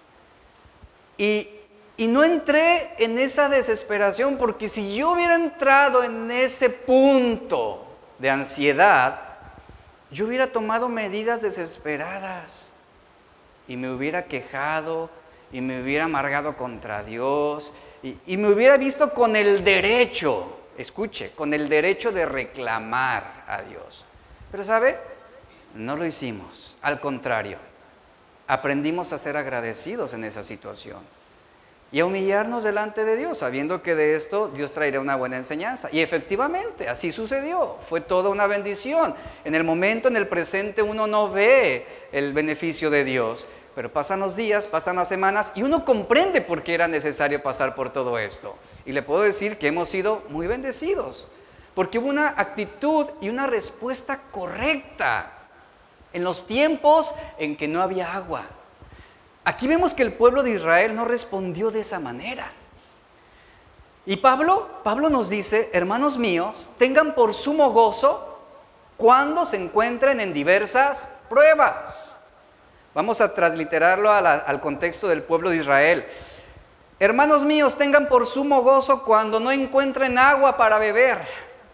[1.16, 1.48] Y
[1.96, 7.86] y no entré en esa desesperación porque si yo hubiera entrado en ese punto
[8.18, 9.20] de ansiedad,
[10.10, 12.70] yo hubiera tomado medidas desesperadas
[13.68, 15.10] y me hubiera quejado
[15.52, 21.54] y me hubiera amargado contra Dios y, me hubiera visto con el derecho, escuche, con
[21.54, 24.04] el derecho de reclamar a Dios.
[24.50, 24.98] Pero ¿sabe?
[25.74, 27.58] No lo hicimos, al contrario
[28.52, 30.98] aprendimos a ser agradecidos en esa situación
[31.90, 35.88] y a humillarnos delante de Dios, sabiendo que de esto Dios traerá una buena enseñanza.
[35.92, 39.14] Y efectivamente, así sucedió, fue toda una bendición.
[39.44, 44.20] En el momento, en el presente, uno no ve el beneficio de Dios, pero pasan
[44.20, 48.18] los días, pasan las semanas y uno comprende por qué era necesario pasar por todo
[48.18, 48.56] esto.
[48.84, 51.28] Y le puedo decir que hemos sido muy bendecidos,
[51.74, 55.32] porque hubo una actitud y una respuesta correcta
[56.12, 58.46] en los tiempos en que no había agua
[59.44, 62.52] Aquí vemos que el pueblo de Israel no respondió de esa manera.
[64.06, 68.38] Y Pablo, Pablo nos dice, hermanos míos, tengan por sumo gozo
[68.96, 72.11] cuando se encuentren en diversas pruebas.
[72.94, 76.04] Vamos a transliterarlo al contexto del pueblo de Israel.
[76.98, 81.26] Hermanos míos, tengan por sumo gozo cuando no encuentren agua para beber,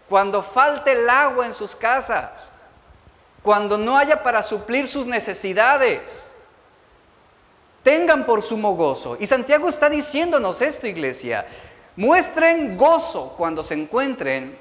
[0.07, 2.49] cuando falte el agua en sus casas,
[3.43, 6.29] cuando no haya para suplir sus necesidades
[7.83, 9.17] tengan por sumo gozo.
[9.19, 11.45] Y Santiago está diciéndonos esto, iglesia.
[11.95, 14.57] Muestren gozo cuando se encuentren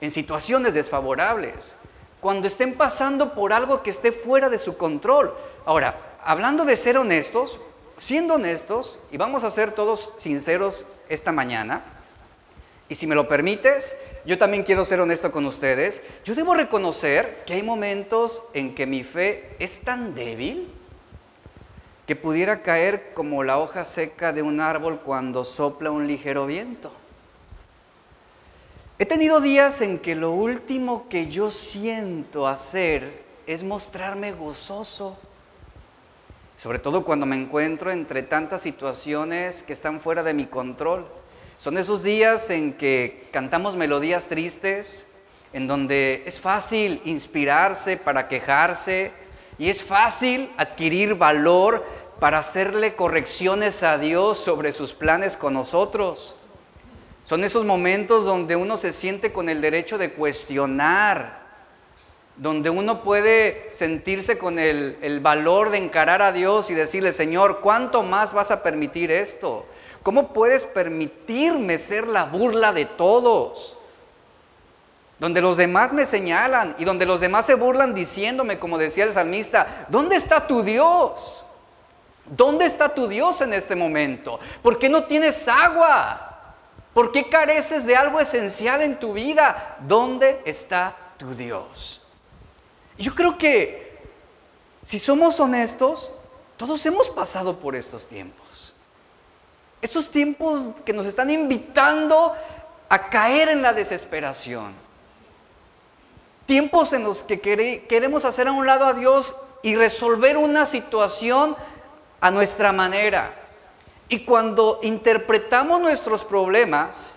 [0.00, 1.74] en situaciones desfavorables,
[2.20, 5.34] cuando estén pasando por algo que esté fuera de su control.
[5.64, 7.60] Ahora, hablando de ser honestos,
[7.96, 11.84] siendo honestos, y vamos a ser todos sinceros esta mañana,
[12.88, 17.42] y si me lo permites, yo también quiero ser honesto con ustedes, yo debo reconocer
[17.46, 20.72] que hay momentos en que mi fe es tan débil
[22.06, 26.90] que pudiera caer como la hoja seca de un árbol cuando sopla un ligero viento.
[29.00, 35.16] He tenido días en que lo último que yo siento hacer es mostrarme gozoso,
[36.56, 41.06] sobre todo cuando me encuentro entre tantas situaciones que están fuera de mi control.
[41.58, 45.06] Son esos días en que cantamos melodías tristes,
[45.52, 49.12] en donde es fácil inspirarse para quejarse
[49.58, 51.86] y es fácil adquirir valor
[52.18, 56.34] para hacerle correcciones a Dios sobre sus planes con nosotros.
[57.28, 61.40] Son esos momentos donde uno se siente con el derecho de cuestionar,
[62.36, 68.02] donde uno puede sentirse con el, valor de encarar a Dios y decirle, Señor, ¿cuánto
[68.02, 69.66] más vas a permitir esto?
[70.02, 73.76] ¿Cómo puedes permitirme ser la burla de todos?
[75.18, 79.12] Donde los demás me señalan y donde los demás se burlan diciéndome, como decía el
[79.12, 81.44] salmista, ¿dónde está tu Dios?
[82.24, 84.40] ¿Dónde está tu Dios en este momento?
[84.62, 86.27] ¿Por qué no tienes agua?
[86.98, 89.76] ¿Por qué careces de algo esencial en tu vida?
[89.86, 92.02] ¿Dónde está tu Dios?
[92.98, 93.96] Yo creo que
[94.82, 96.12] si somos honestos,
[96.56, 98.74] todos hemos pasado por estos tiempos.
[99.80, 102.34] Estos tiempos que nos están invitando
[102.88, 104.74] a caer en la desesperación.
[106.46, 111.56] Tiempos en los que queremos hacer a un lado a Dios y resolver una situación
[112.20, 113.47] a nuestra manera.
[114.08, 117.14] Y cuando interpretamos nuestros problemas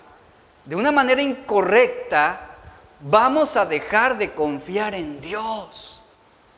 [0.66, 2.50] de una manera incorrecta,
[3.00, 6.02] vamos a dejar de confiar en Dios.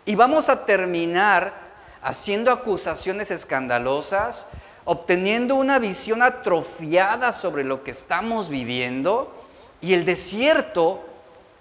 [0.04, 1.54] Y vamos a terminar
[2.02, 4.48] haciendo acusaciones escandalosas,
[4.84, 9.32] obteniendo una visión atrofiada sobre lo que estamos viviendo.
[9.80, 11.04] Y el desierto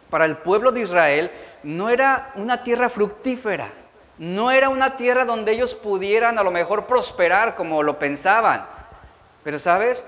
[0.09, 1.31] para el pueblo de Israel
[1.61, 3.82] no era una tierra fructífera
[4.17, 8.65] no era una tierra donde ellos pudieran a lo mejor prosperar como lo pensaban.
[9.43, 10.05] Pero sabes,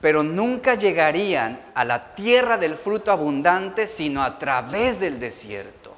[0.00, 5.94] pero nunca llegarían a la tierra del fruto abundante sino a través del desierto.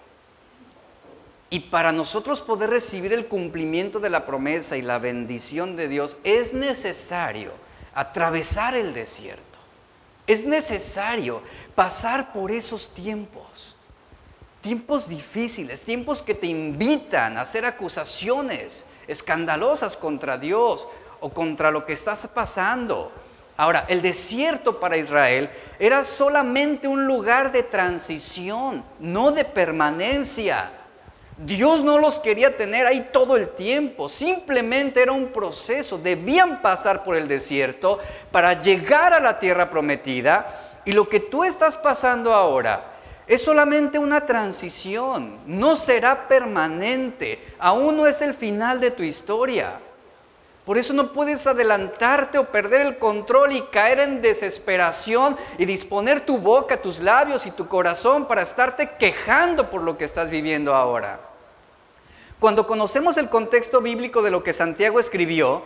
[1.51, 6.19] Y para nosotros poder recibir el cumplimiento de la promesa y la bendición de Dios
[6.23, 7.53] es necesario
[7.95, 9.59] atravesar el desierto.
[10.27, 11.41] Es necesario
[11.75, 13.48] pasar por esos tiempos.
[14.69, 20.87] Tiempos difíciles, tiempos que te invitan a hacer acusaciones escandalosas contra Dios
[21.21, 23.11] o contra lo que estás pasando.
[23.57, 30.71] Ahora, el desierto para Israel era solamente un lugar de transición, no de permanencia.
[31.39, 37.05] Dios no los quería tener ahí todo el tiempo, simplemente era un proceso, debían pasar
[37.05, 38.01] por el desierto
[38.31, 42.98] para llegar a la tierra prometida y lo que tú estás pasando ahora
[43.29, 49.81] es solamente una transición, no será permanente, aún no es el final de tu historia.
[50.65, 56.25] Por eso no puedes adelantarte o perder el control y caer en desesperación y disponer
[56.25, 60.75] tu boca, tus labios y tu corazón para estarte quejando por lo que estás viviendo
[60.75, 61.21] ahora.
[62.41, 65.63] Cuando conocemos el contexto bíblico de lo que Santiago escribió,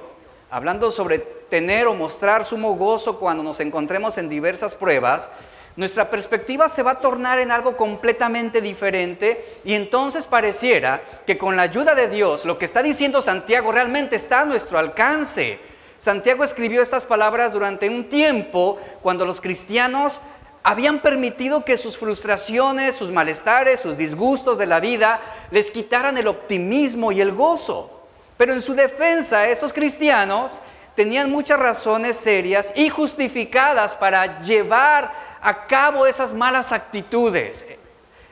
[0.51, 5.31] hablando sobre tener o mostrar sumo gozo cuando nos encontremos en diversas pruebas,
[5.77, 11.57] nuestra perspectiva se va a tornar en algo completamente diferente y entonces pareciera que con
[11.57, 15.59] la ayuda de Dios lo que está diciendo Santiago realmente está a nuestro alcance.
[15.99, 20.21] Santiago escribió estas palabras durante un tiempo cuando los cristianos
[20.63, 25.21] habían permitido que sus frustraciones, sus malestares, sus disgustos de la vida
[25.51, 28.03] les quitaran el optimismo y el gozo.
[28.37, 30.59] Pero en su defensa, estos cristianos
[30.95, 37.67] tenían muchas razones serias y justificadas para llevar a cabo esas malas actitudes.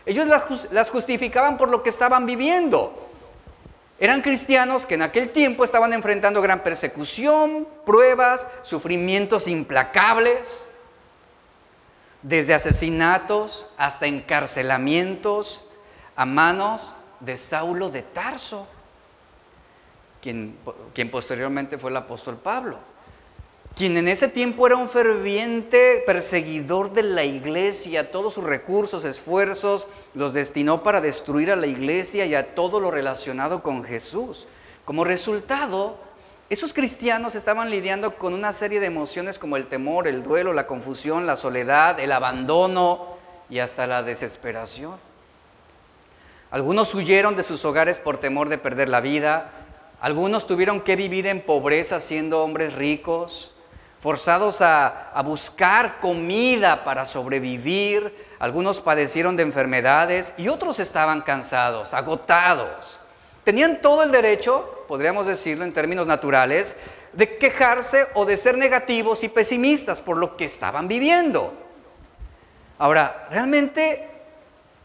[0.07, 0.27] Ellos
[0.71, 3.09] las, justificaban por lo que estaban viviendo.
[3.99, 10.65] Eran cristianos que en aquel tiempo estaban enfrentando gran persecución, pruebas, sufrimientos implacables,
[12.23, 15.65] desde asesinatos hasta encarcelamientos
[16.17, 18.67] a manos de Saulo de Tarso,
[20.23, 20.57] quien,
[20.95, 22.90] quien posteriormente fue el apóstol Pablo
[23.75, 29.87] quien en ese tiempo era un ferviente perseguidor de la iglesia, todos sus recursos, esfuerzos,
[30.15, 34.47] los destinó para destruir a la iglesia y a todo lo relacionado con Jesús.
[34.85, 35.97] Como resultado,
[36.51, 40.67] esos cristianos estaban lidiando con una serie de emociones como el temor, el duelo, la
[40.67, 43.07] confusión, la soledad, el abandono
[43.49, 44.97] y hasta la desesperación.
[46.51, 49.53] Algunos huyeron de sus hogares por temor de perder la vida,
[50.01, 53.53] algunos tuvieron que vivir en pobreza siendo hombres ricos,
[54.01, 62.99] forzados a, buscar comida para sobrevivir, algunos padecieron de enfermedades y otros estaban cansados, agotados.
[63.45, 66.77] Tenían todo el derecho, podríamos decirlo en términos naturales,
[67.13, 71.53] de quejarse o de ser negativos y pesimistas por lo que estaban viviendo.
[72.79, 74.09] Ahora, realmente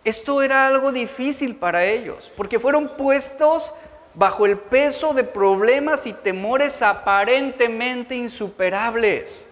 [0.04, 3.74] esto era algo difícil para ellos, porque fueron puestos
[4.16, 9.46] bajo el peso de problemas y temores aparentemente insuperables.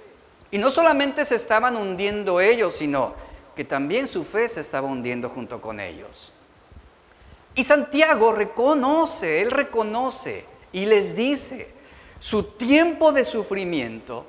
[0.51, 3.14] Y no solamente se estaban hundiendo ellos, sino
[3.55, 6.32] que también su fe se estaba hundiendo junto con ellos.
[7.55, 11.72] Y Santiago reconoce, él reconoce y les dice,
[12.20, 14.26] su tiempo de sufrimiento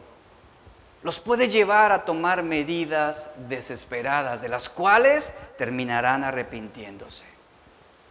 [1.02, 7.24] los puede llevar a tomar medidas desesperadas, de las cuales terminarán arrepintiéndose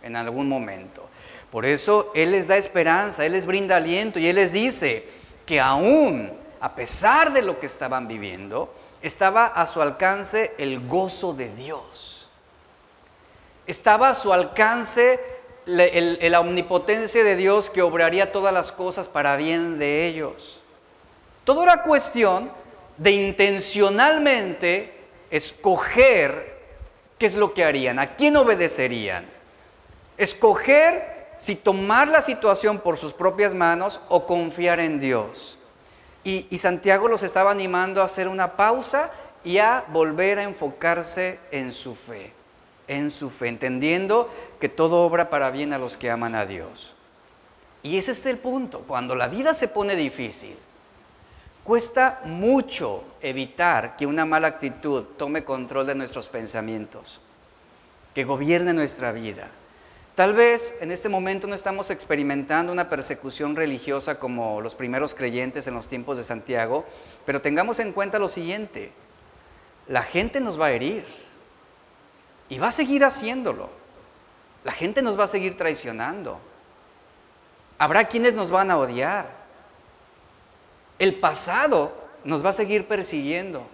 [0.04, 1.10] en algún momento.
[1.54, 5.08] Por eso Él les da esperanza, Él les brinda aliento y Él les dice
[5.46, 11.34] que aún a pesar de lo que estaban viviendo, estaba a su alcance el gozo
[11.34, 12.30] de Dios.
[13.68, 15.20] Estaba a su alcance
[15.66, 20.62] la omnipotencia de Dios que obraría todas las cosas para bien de ellos.
[21.44, 22.50] Todo era cuestión
[22.98, 24.94] de intencionalmente
[25.30, 26.60] escoger
[27.20, 29.26] qué es lo que harían, a quién obedecerían.
[30.18, 35.58] Escoger si tomar la situación por sus propias manos o confiar en Dios.
[36.24, 39.12] Y, Santiago los estaba animando a hacer una pausa
[39.44, 42.32] y a volver a enfocarse en su fe,
[42.88, 44.30] en su fe, entendiendo
[44.60, 46.96] que todo obra para bien a los que aman a Dios.
[47.82, 50.56] Y ese es el punto, cuando la vida se pone difícil,
[51.66, 57.20] cuesta mucho evitar que una mala actitud tome control de nuestros pensamientos,
[58.16, 59.50] que gobierne nuestra vida.
[60.16, 65.66] Tal vez en este momento no estamos experimentando una persecución religiosa como los primeros creyentes
[65.66, 66.86] en los tiempos de Santiago,
[67.26, 68.92] pero tengamos en cuenta lo siguiente,
[69.88, 71.04] la gente nos va a herir
[72.48, 73.70] y va a seguir haciéndolo.
[74.64, 76.40] La gente nos va a seguir traicionando.
[77.80, 79.28] Habrá quienes nos van a odiar.
[81.00, 81.92] El pasado
[82.24, 83.66] nos va a seguir persiguiendo.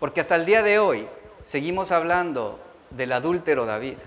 [0.00, 1.06] Porque hasta el día de hoy
[1.44, 2.58] seguimos hablando
[2.90, 3.98] del adúltero David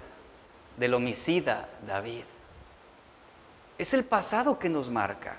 [0.78, 2.24] del homicida David.
[3.78, 5.36] Es el pasado que nos marca.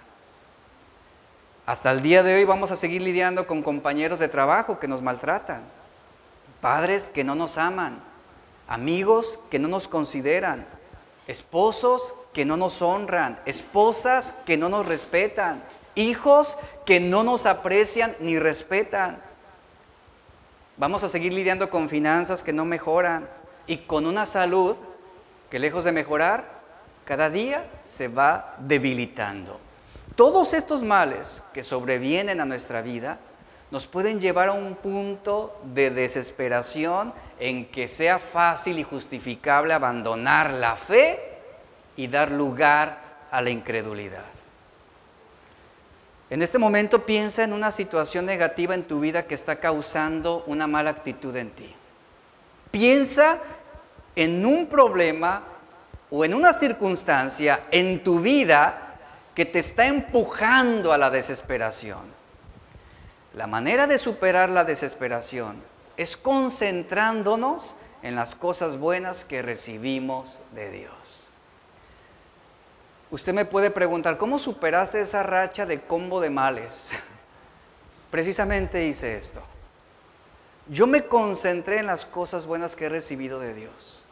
[1.67, 5.01] Hasta el día de hoy vamos a seguir lidiando con compañeros de trabajo que nos
[5.01, 5.63] maltratan,
[6.61, 8.03] padres que no nos aman,
[8.69, 10.67] amigos que no nos consideran,
[11.27, 15.63] esposos que no nos honran, esposas que no nos respetan,
[15.95, 19.23] hijos que no nos aprecian ni respetan.
[20.77, 23.29] Vamos a seguir lidiando con finanzas que no mejoran
[23.67, 24.77] y con una salud
[25.51, 26.45] que lejos de mejorar,
[27.05, 29.61] cada día se va debilitando.
[30.17, 33.19] Todos estos males que sobrevienen a nuestra vida
[33.71, 40.53] nos pueden llevar a un punto de desesperación en que sea fácil y justificable abandonar
[40.53, 41.21] la fe
[41.97, 42.99] y dar lugar
[43.31, 44.25] a la incredulidad.
[46.31, 50.67] En este momento piensa en una situación negativa en tu vida que está causando una
[50.67, 51.75] mala actitud en ti.
[52.71, 53.39] Piensa
[54.17, 55.43] en un problema
[56.11, 58.97] o en una circunstancia en tu vida
[59.35, 62.03] que te está empujando a la desesperación.
[63.35, 65.57] La manera de superar la desesperación
[65.97, 70.93] es concentrándonos en las cosas buenas que recibimos de Dios.
[73.11, 76.91] Usted me puede preguntar, ¿cómo superaste esa racha de combo de males?
[78.11, 79.43] Precisamente hice esto.
[80.69, 84.04] Yo me concentré en las cosas buenas que he recibido de Dios.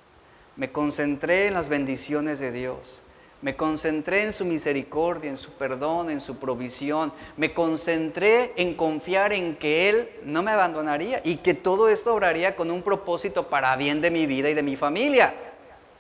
[0.56, 3.00] Me concentré en las bendiciones de Dios.
[3.42, 7.12] Me concentré en su misericordia, en su perdón, en su provisión.
[7.36, 12.54] Me concentré en confiar en que Él no me abandonaría y que todo esto obraría
[12.54, 15.34] con un propósito para bien de mi vida y de mi familia.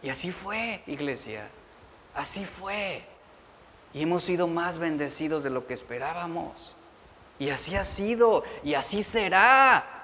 [0.04, 1.48] Y así fue, iglesia.
[2.14, 3.02] Así fue.
[3.92, 6.76] Y hemos sido más bendecidos de lo que esperábamos.
[7.40, 10.01] Y así ha sido y así será.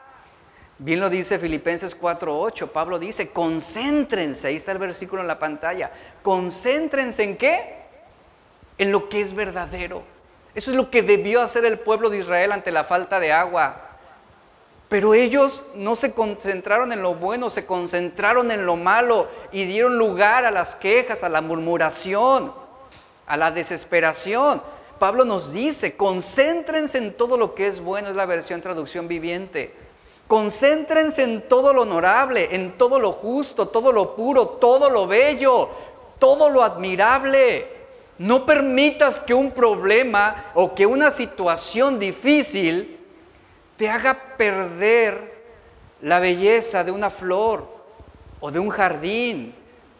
[0.78, 2.68] Bien lo dice Filipenses 4:8.
[2.68, 5.90] Pablo dice, concéntrense, ahí está el versículo en la pantalla.
[6.22, 7.78] Concéntrense en qué?
[8.78, 10.04] En lo que es verdadero.
[10.54, 13.84] Eso es lo que debió hacer el pueblo de Israel ante la falta de agua.
[14.88, 19.98] Pero ellos no se concentraron en lo bueno, se concentraron en lo malo y dieron
[19.98, 22.54] lugar a las quejas, a la murmuración,
[23.26, 24.62] a la desesperación.
[24.98, 29.87] Pablo nos dice, concéntrense en todo lo que es bueno, es la versión traducción viviente.
[30.28, 35.70] Concéntrense en todo lo honorable, en todo lo justo, todo lo puro, todo lo bello,
[36.18, 37.66] todo lo admirable.
[38.18, 42.98] No permitas que un problema o que una situación difícil
[43.78, 45.38] te haga perder
[46.02, 47.66] la belleza de una flor
[48.40, 49.54] o de un jardín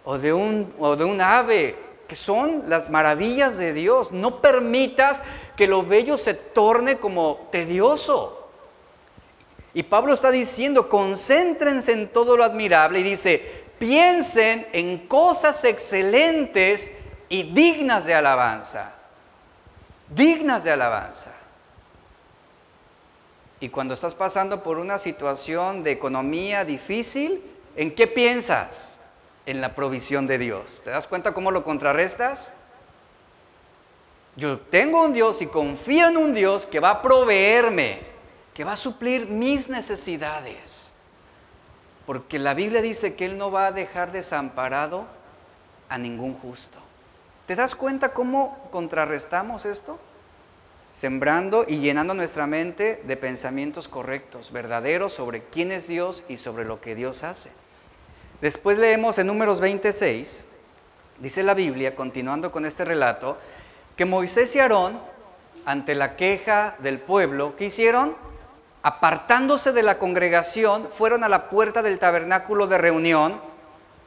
[0.04, 1.74] o de un, o de un ave,
[2.06, 4.12] que son las maravillas de Dios.
[4.12, 5.22] No permitas
[5.56, 8.37] que lo bello se torne como tedioso.
[9.78, 16.90] Y Pablo está diciendo, concéntrense en todo lo admirable y dice, piensen en cosas excelentes
[17.28, 18.90] y dignas de alabanza.
[20.08, 21.30] Dignas de alabanza.
[23.60, 27.40] Y cuando estás pasando por una situación de economía difícil,
[27.76, 28.98] ¿en qué piensas?
[29.46, 30.80] En la provisión de Dios.
[30.82, 32.50] ¿Te das cuenta cómo lo contrarrestas?
[34.34, 38.07] Yo tengo un Dios y confío en un Dios que va a proveerme
[38.58, 40.90] que va a suplir mis necesidades.
[42.06, 45.06] Porque la Biblia dice que Él no va a dejar desamparado
[45.88, 46.80] a ningún justo.
[47.46, 50.00] ¿Te das cuenta cómo contrarrestamos esto?
[50.92, 56.64] Sembrando y llenando nuestra mente de pensamientos correctos, verdaderos sobre quién es Dios y sobre
[56.64, 57.52] lo que Dios hace.
[58.40, 60.44] Después leemos en números 26,
[61.20, 63.38] dice la Biblia, continuando con este relato,
[63.94, 64.98] que Moisés y Aarón,
[65.64, 68.26] ante la queja del pueblo, ¿qué hicieron?
[68.82, 73.40] Apartándose de la congregación, fueron a la puerta del tabernáculo de reunión.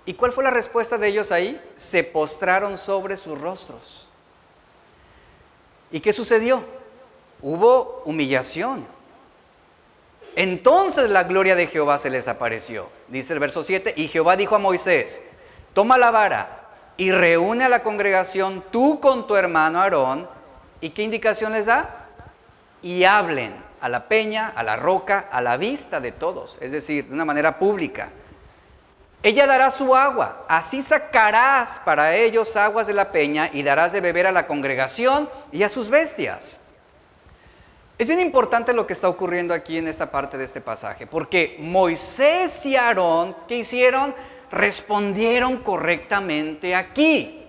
[0.05, 1.61] ¿Y cuál fue la respuesta de ellos ahí?
[1.76, 4.07] Se postraron sobre sus rostros.
[5.91, 6.63] ¿Y qué sucedió?
[7.41, 8.88] Hubo humillación.
[10.36, 12.88] Entonces la gloria de Jehová se les apareció.
[13.09, 15.22] Dice el verso 7, y Jehová dijo a Moisés,
[15.74, 20.30] toma la vara y reúne a la congregación tú con tu hermano Aarón.
[20.80, 22.07] ¿Y qué indicación les da?
[22.82, 27.07] Y hablen a la peña, a la roca, a la vista de todos, es decir,
[27.07, 28.09] de una manera pública.
[29.23, 34.01] Ella dará su agua, así sacarás para ellos aguas de la peña y darás de
[34.01, 36.57] beber a la congregación y a sus bestias.
[37.97, 41.57] Es bien importante lo que está ocurriendo aquí en esta parte de este pasaje, porque
[41.59, 44.15] Moisés y Aarón, ¿qué hicieron?
[44.51, 47.45] Respondieron correctamente aquí.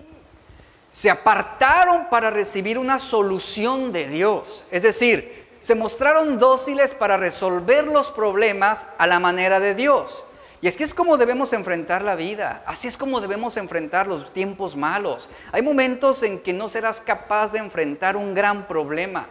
[0.91, 4.63] Se apartaron para recibir una solución de Dios.
[4.69, 10.25] Es decir, se mostraron dóciles para resolver los problemas a la manera de Dios.
[10.59, 14.33] Y es que es como debemos enfrentar la vida, así es como debemos enfrentar los
[14.33, 15.29] tiempos malos.
[15.53, 19.27] Hay momentos en que no serás capaz de enfrentar un gran problema.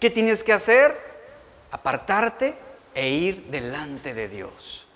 [0.00, 1.00] ¿Qué tienes que hacer?
[1.70, 2.58] Apartarte
[2.92, 4.88] e ir delante de Dios.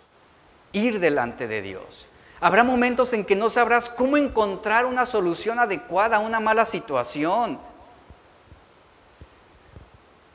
[0.73, 2.09] Ir delante de Dios.
[2.41, 7.61] Habrá momentos en que no sabrás cómo encontrar una solución adecuada a una mala situación.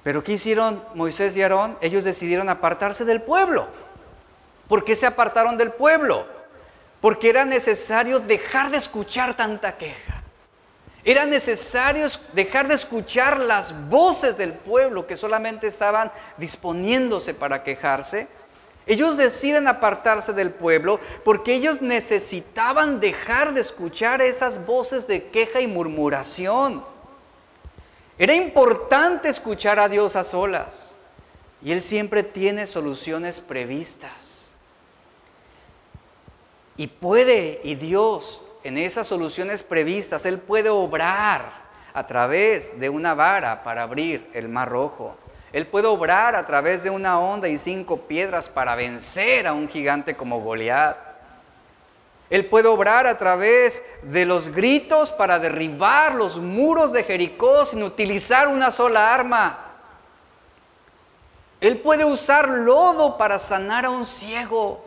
[0.08, 1.78] Pero ¿qué hicieron Moisés y Aarón?
[1.82, 3.68] Ellos decidieron apartarse del pueblo.
[4.70, 6.26] ¿Por qué se apartaron del pueblo?
[7.02, 10.24] Porque era necesario dejar de escuchar tanta queja.
[11.04, 18.30] Era necesario dejar de escuchar las voces del pueblo que solamente estaban disponiéndose para quejarse.
[18.86, 25.60] Ellos deciden apartarse del pueblo porque ellos necesitaban dejar de escuchar esas voces de queja
[25.60, 26.96] y murmuración.
[28.18, 30.96] Era importante escuchar a Dios a solas
[31.62, 34.48] y Él siempre tiene soluciones previstas.
[36.76, 43.14] Y puede, y Dios en esas soluciones previstas, Él puede obrar a través de una
[43.14, 45.16] vara para abrir el mar rojo,
[45.54, 49.70] Él puede obrar a través de una onda y cinco piedras para vencer a un
[49.70, 51.07] gigante como Goliat.
[52.30, 57.84] Él puede obrar a través de los gritos para derribar los muros de Jericó sin
[57.84, 59.64] utilizar una sola arma.
[61.62, 64.84] Él puede usar lodo para sanar a un ciego.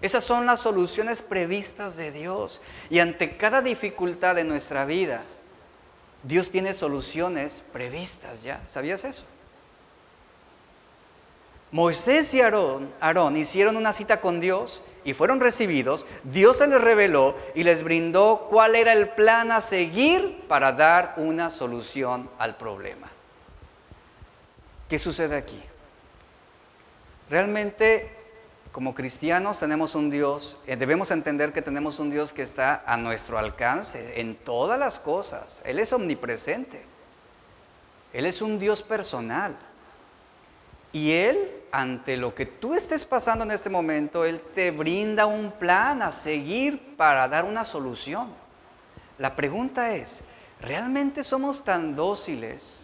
[0.00, 2.60] Esas son las soluciones previstas de Dios.
[2.88, 5.22] Y ante cada dificultad de nuestra vida,
[6.22, 8.62] Dios tiene soluciones previstas ya.
[8.68, 9.24] ¿Sabías eso?
[11.70, 16.04] Moisés y Aarón, Aarón hicieron una cita con Dios y fueron recibidos.
[16.22, 21.14] Dios se les reveló y les brindó cuál era el plan a seguir para dar
[21.16, 23.08] una solución al problema.
[24.86, 25.62] ¿Qué sucede aquí?
[27.30, 28.10] Realmente,
[28.70, 32.98] como cristianos tenemos un Dios, eh, debemos entender que tenemos un Dios que está a
[32.98, 35.62] nuestro alcance en todas las cosas.
[35.64, 36.82] Él es omnipresente.
[38.12, 39.56] Él es un Dios personal.
[40.92, 45.52] Y Él, ante lo que tú estés pasando en este momento, Él te brinda un
[45.52, 48.28] plan a seguir para dar una solución.
[49.18, 50.22] La pregunta es,
[50.60, 52.80] ¿realmente somos tan dóciles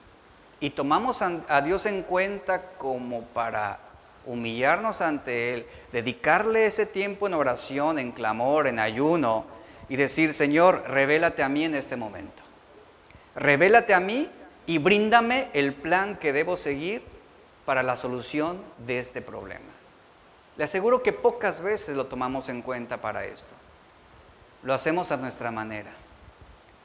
[0.61, 3.79] y tomamos a Dios en cuenta como para
[4.27, 9.45] humillarnos ante Él, dedicarle ese tiempo en oración, en clamor, en ayuno
[9.89, 12.43] y decir, Señor, revélate a mí en este momento.
[13.35, 14.31] Revélate a mí
[14.67, 17.14] y bríndame el plan que debo seguir
[17.65, 19.73] para la solución de este problema.
[20.57, 23.53] Le aseguro que pocas veces lo tomamos en cuenta para esto.
[24.63, 25.91] Lo hacemos a nuestra manera.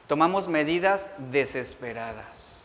[0.06, 2.64] Tomamos medidas desesperadas.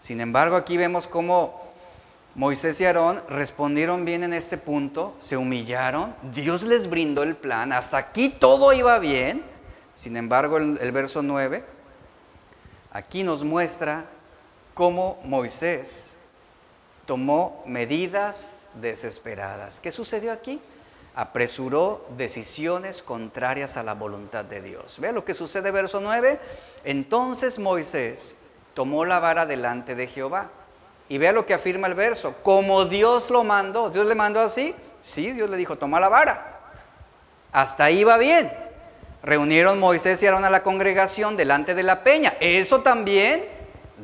[0.00, 1.62] Sin embargo, aquí vemos cómo
[2.34, 7.72] Moisés y Aarón respondieron bien en este punto, se humillaron, Dios les brindó el plan,
[7.72, 9.44] hasta aquí todo iba bien.
[9.94, 11.62] Sin embargo, el, verso 9,
[12.90, 14.06] aquí nos muestra
[14.74, 16.16] cómo Moisés
[17.06, 18.50] tomó medidas
[18.80, 19.80] desesperadas.
[19.80, 20.60] ¿Qué sucedió aquí?
[21.14, 24.98] Apresuró decisiones contrarias a la voluntad de Dios.
[24.98, 26.40] Vea lo que sucede, verso 9.
[26.84, 28.34] Entonces Moisés
[28.74, 30.48] tomó la vara delante de Jehová.
[31.08, 32.36] Y vea lo que afirma el verso.
[32.42, 33.90] Como Dios lo mandó.
[33.90, 34.74] ¿Dios le mandó así?
[35.02, 36.60] Sí, Dios le dijo, toma la vara.
[37.52, 38.50] Hasta ahí va bien.
[39.22, 42.34] Reunieron Moisés y Aarón a la congregación delante de la peña.
[42.40, 43.44] Eso también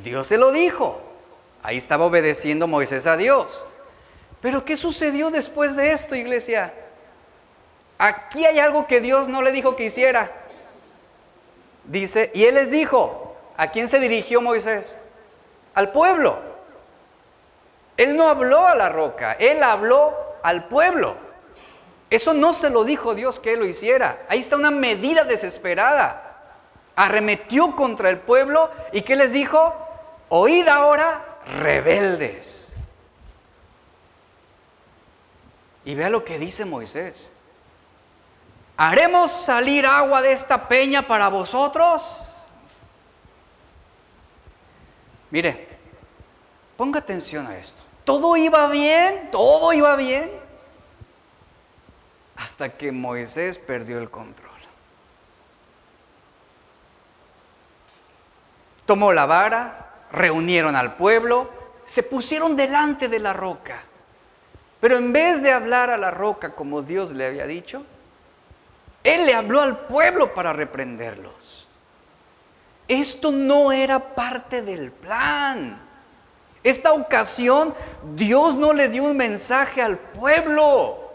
[0.02, 1.00] Dios se lo dijo.
[1.62, 3.64] Ahí estaba obedeciendo Moisés a Dios.
[4.40, 6.72] Pero ¿qué sucedió después de esto, iglesia?
[7.98, 10.30] Aquí hay algo que Dios no le dijo que hiciera.
[11.84, 15.00] Dice, y él les dijo, ¿a quién se dirigió Moisés?
[15.74, 16.38] Al pueblo.
[17.96, 21.16] Él no habló a la roca, él habló al pueblo.
[22.10, 24.24] Eso no se lo dijo Dios que él lo hiciera.
[24.28, 26.36] Ahí está una medida desesperada.
[26.94, 29.87] Arremetió contra el pueblo y ¿qué les dijo?
[30.28, 32.68] Oíd ahora, rebeldes.
[35.84, 37.32] Y vea lo que dice Moisés.
[38.76, 42.28] ¿Haremos salir agua de esta peña para vosotros?
[45.30, 45.68] Mire,
[46.76, 47.82] ponga atención a esto.
[48.04, 50.30] Todo iba bien, todo iba bien,
[52.36, 54.48] hasta que Moisés perdió el control.
[58.86, 61.50] Tomó la vara, reunieron al pueblo,
[61.86, 63.82] se pusieron delante de la roca.
[64.80, 67.84] Pero en vez de hablar a la roca como Dios le había dicho,
[69.02, 71.66] Él le habló al pueblo para reprenderlos.
[72.86, 75.80] Esto no era parte del plan.
[76.62, 77.74] Esta ocasión
[78.14, 81.08] Dios no le dio un mensaje al pueblo.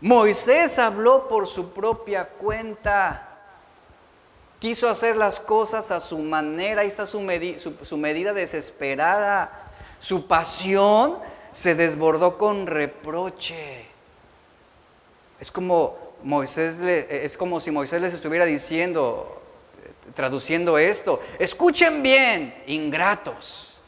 [0.00, 3.29] Moisés habló por su propia cuenta.
[4.60, 6.82] Quiso hacer las cosas a su manera.
[6.82, 9.72] Ahí está su, medida desesperada.
[9.98, 11.18] Su pasión
[11.50, 13.86] se desbordó con reproche.
[15.40, 19.40] Es como Moisés es como si Moisés les estuviera diciendo,
[20.14, 23.80] traduciendo esto, escuchen bien, ingratos.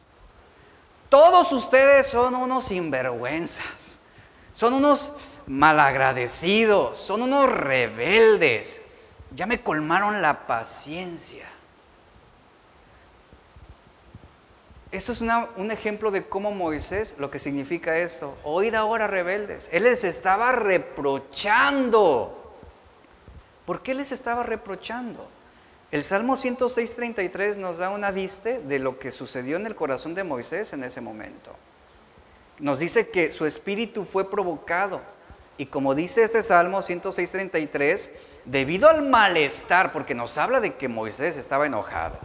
[1.09, 3.99] Todos ustedes son unos sinvergüenzas,
[4.55, 5.13] son unos
[5.47, 8.82] malagradecidos, son unos rebeldes.
[9.35, 11.47] Ya me colmaron la paciencia.
[14.91, 18.37] Eso es un ejemplo de cómo Moisés, lo que significa esto.
[18.45, 19.71] Oíd ahora rebeldes.
[19.73, 22.39] Él les estaba reprochando.
[23.65, 25.27] ¿Por qué les estaba reprochando?
[25.91, 30.25] El Salmo 106.33 nos da una vista de lo que sucedió en el corazón de
[30.25, 31.53] Moisés en ese momento.
[32.59, 35.01] Nos dice que su espíritu fue provocado.
[35.59, 38.11] Y como dice este Salmo 106.33,
[38.45, 42.19] debido al malestar, porque nos habla de que Moisés estaba enojado,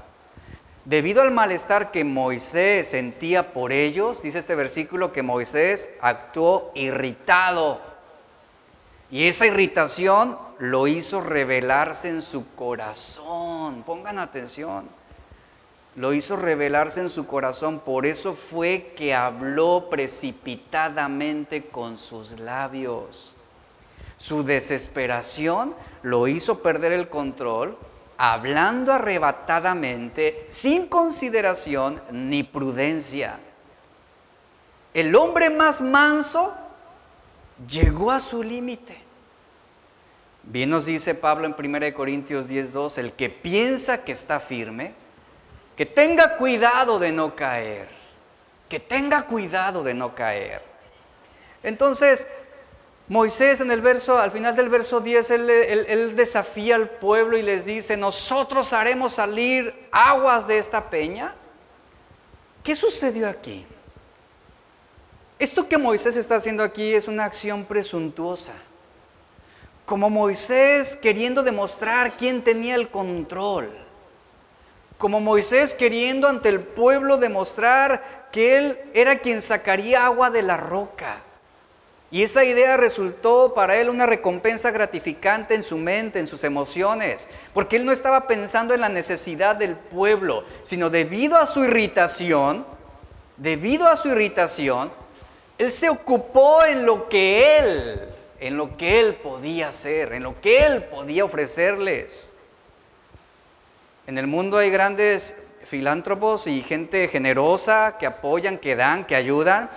[0.88, 7.82] Debido al malestar que Moisés sentía por ellos, dice este versículo que Moisés actuó irritado.
[9.12, 13.84] Y esa irritación lo hizo revelarse en su corazón.
[13.84, 14.88] Pongan atención.
[15.98, 17.80] Lo hizo revelarse en su corazón.
[17.80, 23.34] Por eso fue que habló precipitadamente con sus labios.
[24.16, 25.74] Su desesperación
[26.04, 27.78] lo hizo perder el control
[28.16, 33.39] hablando arrebatadamente, sin consideración ni prudencia.
[34.93, 36.54] El hombre más manso
[37.68, 38.98] llegó a su límite.
[40.43, 44.93] Bien nos dice Pablo en 1 Corintios 10:2, el que piensa que está firme,
[45.78, 47.88] que tenga cuidado de no caer,
[48.68, 50.64] que tenga cuidado de no caer.
[51.62, 52.26] Entonces,
[53.08, 57.66] Moisés en el verso, al final del verso 10, él, desafía al pueblo y les
[57.66, 61.36] dice, nosotros haremos salir aguas de esta peña.
[62.64, 63.66] ¿Qué sucedió aquí?
[65.38, 68.54] Esto que Moisés está haciendo aquí es una acción presuntuosa.
[69.86, 73.87] Como Moisés queriendo demostrar quién tenía el control.
[74.98, 80.58] Como Moisés queriendo ante el pueblo demostrar que él era quien sacaría agua de la
[80.58, 81.22] roca.
[82.10, 87.28] Y esa idea resultó para él una recompensa gratificante en su mente, en sus emociones,
[87.54, 92.66] porque él no estaba pensando en la necesidad del pueblo, sino debido a su irritación,
[93.36, 94.91] debido a su irritación,
[95.58, 98.02] él se ocupó en lo que él,
[98.39, 102.30] en lo que él podía hacer, en lo que él podía ofrecerles.
[104.08, 105.36] En el mundo hay grandes
[105.66, 109.70] filántropos y gente generosa que apoyan, que dan, que ayudan,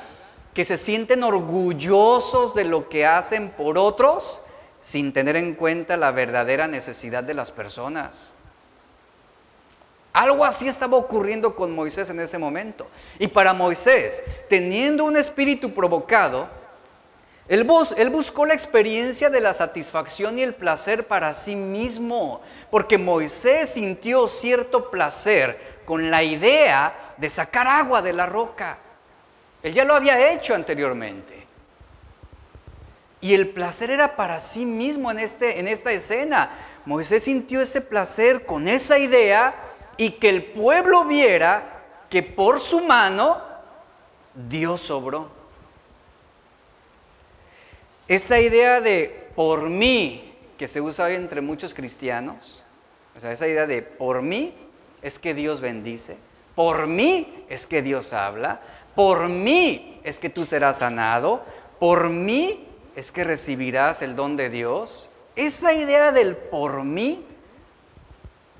[0.54, 4.40] que se sienten orgullosos de lo que hacen por otros
[4.80, 8.32] sin tener en cuenta la verdadera necesidad de las personas.
[10.12, 12.86] Algo así estaba ocurriendo con Moisés en ese momento.
[13.18, 16.48] Y para Moisés, teniendo un espíritu provocado,
[17.50, 23.70] él, buscó la experiencia de la satisfacción y el placer para sí mismo, porque Moisés
[23.70, 28.78] sintió cierto placer con la idea de sacar agua de la roca.
[29.64, 31.44] Él ya lo había hecho anteriormente.
[33.20, 36.50] Y el placer era para sí mismo en, este, en esta escena.
[36.84, 39.56] Moisés sintió ese placer con esa idea
[39.96, 43.42] y que el pueblo viera que por su mano
[44.34, 45.39] Dios sobró.
[48.10, 52.64] Esa idea de por mí, que se usa entre muchos cristianos,
[53.14, 54.52] o sea, esa idea de por mí
[55.00, 56.16] es que Dios bendice,
[56.56, 58.62] por mí es que Dios habla,
[58.96, 61.44] por mí es que tú serás sanado,
[61.78, 65.08] por mí es que recibirás el don de Dios.
[65.36, 67.24] Esa idea del por mí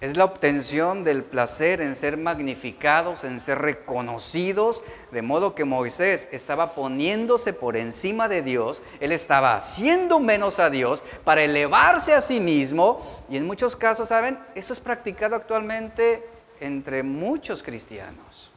[0.01, 6.27] es la obtención del placer en ser magnificados, en ser reconocidos, de modo que Moisés
[6.33, 12.23] estaba poniéndose por encima de Dios, él estaba haciendo menos a Dios para elevarse a
[12.23, 14.39] sí mismo, y en muchos casos, ¿saben?
[14.55, 16.27] Esto es practicado actualmente
[16.61, 18.51] entre muchos cristianos.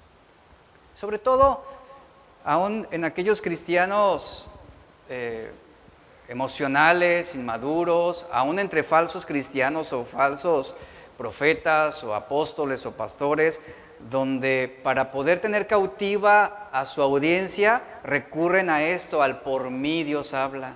[0.96, 1.62] Sobre todo,
[2.46, 4.46] aún en aquellos cristianos
[5.10, 5.52] eh,
[6.30, 10.74] emocionales, inmaduros, aún entre falsos cristianos o falsos
[11.18, 13.60] profetas o apóstoles o pastores,
[14.10, 20.34] donde para poder tener cautiva a su audiencia recurren a esto, al por mí Dios
[20.34, 20.74] habla.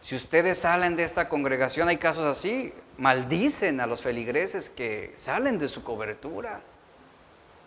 [0.00, 5.58] Si ustedes salen de esta congregación, hay casos así, maldicen a los feligreses que salen
[5.58, 6.60] de su cobertura.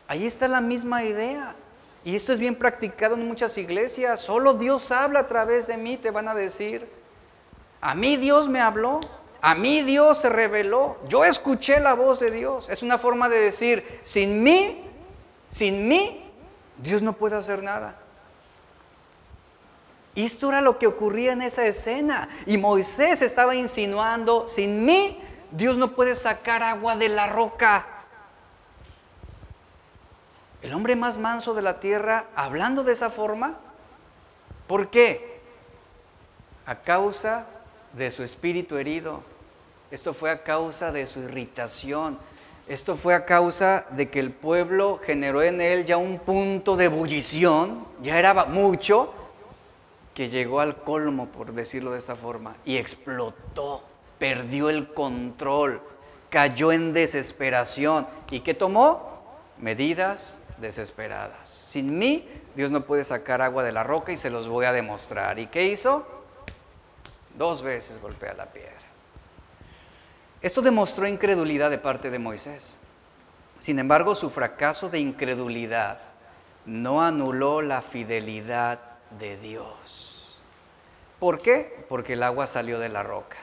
[0.07, 1.55] Ahí está la misma idea.
[2.05, 4.21] Y esto es bien practicado en muchas iglesias.
[4.21, 6.87] Solo Dios habla a través de mí, te van a decir.
[7.81, 9.01] A mí Dios me habló.
[9.41, 10.97] A mí Dios se reveló.
[11.07, 12.69] Yo escuché la voz de Dios.
[12.69, 14.83] Es una forma de decir, sin mí,
[15.49, 16.29] sin mí,
[16.77, 17.95] Dios no puede hacer nada.
[20.15, 22.29] Y esto era lo que ocurría en esa escena.
[22.45, 25.19] Y Moisés estaba insinuando, sin mí,
[25.51, 27.85] Dios no puede sacar agua de la roca
[30.61, 33.55] el hombre más manso de la tierra, hablando de esa forma.
[34.67, 35.39] ¿Por qué?
[36.65, 37.45] A causa
[37.93, 39.21] de su espíritu herido.
[39.91, 42.17] Esto fue a causa de su irritación.
[42.67, 46.85] Esto fue a causa de que el pueblo generó en él ya un punto de
[46.85, 49.13] ebullición, ya era mucho,
[50.13, 53.83] que llegó al colmo, por decirlo de esta forma, y explotó,
[54.19, 55.81] perdió el control,
[56.29, 58.05] cayó en desesperación.
[58.31, 59.21] ¿Y qué tomó?
[59.59, 61.47] Medidas desesperadas.
[61.47, 64.73] Sin mí, Dios no puede sacar agua de la roca y se los voy a
[64.73, 65.39] demostrar.
[65.39, 66.05] ¿Y qué hizo?
[67.37, 68.73] Dos veces golpea la piedra.
[70.41, 72.77] Esto demostró incredulidad de parte de Moisés.
[73.59, 75.99] Sin embargo, su fracaso de incredulidad
[76.65, 78.79] no anuló la fidelidad
[79.19, 80.37] de Dios.
[81.19, 81.85] ¿Por qué?
[81.89, 83.37] Porque el agua salió de la roca.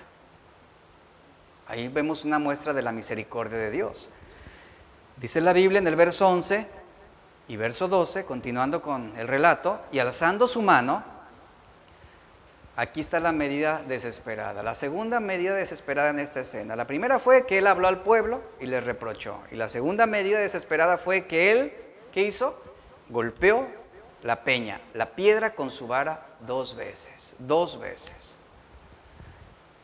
[1.66, 4.08] Ahí vemos una muestra de la misericordia de Dios.
[5.16, 6.66] Dice la Biblia en el verso 11
[7.48, 11.13] y verso 12, continuando con el relato, y alzando su mano,
[12.76, 16.76] aquí está la medida desesperada, la segunda medida desesperada en esta escena.
[16.76, 19.38] La primera fue que él habló al pueblo y le reprochó.
[19.50, 21.72] Y la segunda medida desesperada fue que él,
[22.12, 22.60] ¿qué hizo?
[23.08, 23.66] Golpeó
[24.22, 28.34] la peña, la piedra con su vara dos veces, dos veces.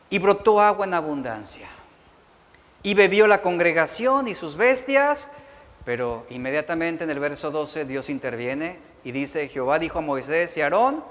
[0.09, 1.69] Y brotó agua en abundancia.
[2.83, 5.29] Y bebió la congregación y sus bestias,
[5.85, 10.63] pero inmediatamente en el verso 12 Dios interviene y dice, Jehová dijo a Moisés y
[10.63, 11.05] Aarón,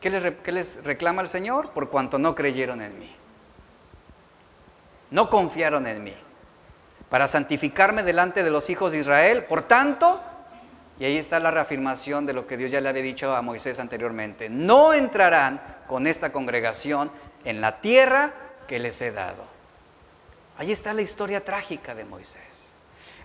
[0.00, 1.70] ¿qué les, ¿qué les reclama el Señor?
[1.70, 3.14] Por cuanto no creyeron en mí.
[5.10, 6.14] No confiaron en mí.
[7.08, 9.44] Para santificarme delante de los hijos de Israel.
[9.44, 10.20] Por tanto,
[10.98, 13.78] y ahí está la reafirmación de lo que Dios ya le había dicho a Moisés
[13.78, 14.48] anteriormente.
[14.48, 17.10] No entrarán con esta congregación
[17.44, 18.32] en la tierra
[18.66, 19.44] que les he dado.
[20.58, 22.40] Ahí está la historia trágica de Moisés.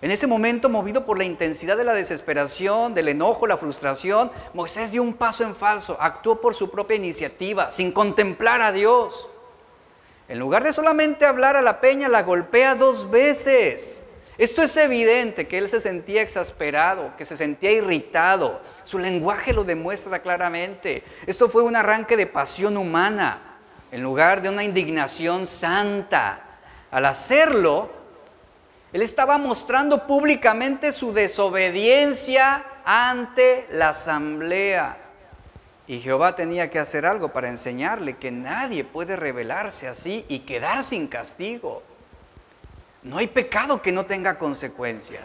[0.02, 4.90] En ese momento, movido por la intensidad de la desesperación, del enojo, la frustración, Moisés
[4.90, 9.30] dio un paso en falso, actuó por su propia iniciativa, sin contemplar a Dios.
[10.28, 14.00] En lugar de solamente hablar a la peña, la golpea dos veces.
[14.38, 18.60] Esto es evidente que él se sentía exasperado, que se sentía irritado.
[18.82, 21.04] Su lenguaje lo demuestra claramente.
[21.28, 23.60] Esto fue un arranque de pasión humana
[23.92, 26.40] en lugar de una indignación santa.
[26.90, 28.01] Al hacerlo,
[28.92, 34.98] él estaba mostrando públicamente su desobediencia ante la asamblea.
[35.86, 40.84] Y Jehová tenía que hacer algo para enseñarle que nadie puede rebelarse así y quedar
[40.84, 41.82] sin castigo.
[43.02, 45.24] No hay pecado que no tenga consecuencias.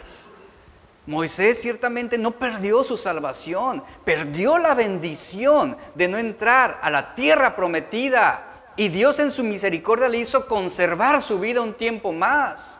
[1.06, 7.54] Moisés ciertamente no perdió su salvación, perdió la bendición de no entrar a la tierra
[7.54, 12.77] prometida y Dios en su misericordia le hizo conservar su vida un tiempo más.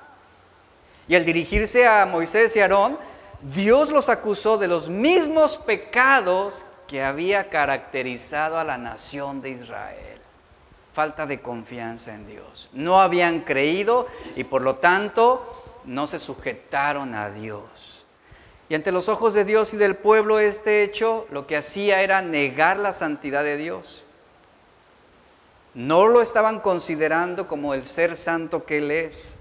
[1.08, 2.98] Y al dirigirse a Moisés y Aarón,
[3.40, 10.18] Dios los acusó de los mismos pecados que había caracterizado a la nación de Israel.
[10.94, 12.68] Falta de confianza en Dios.
[12.72, 14.06] No habían creído
[14.36, 18.04] y por lo tanto no se sujetaron a Dios.
[18.68, 22.20] Y ante los ojos de Dios y del pueblo este hecho lo que hacía era
[22.20, 24.02] negar la santidad de Dios.
[25.74, 29.37] No lo estaban considerando como el ser santo que Él es.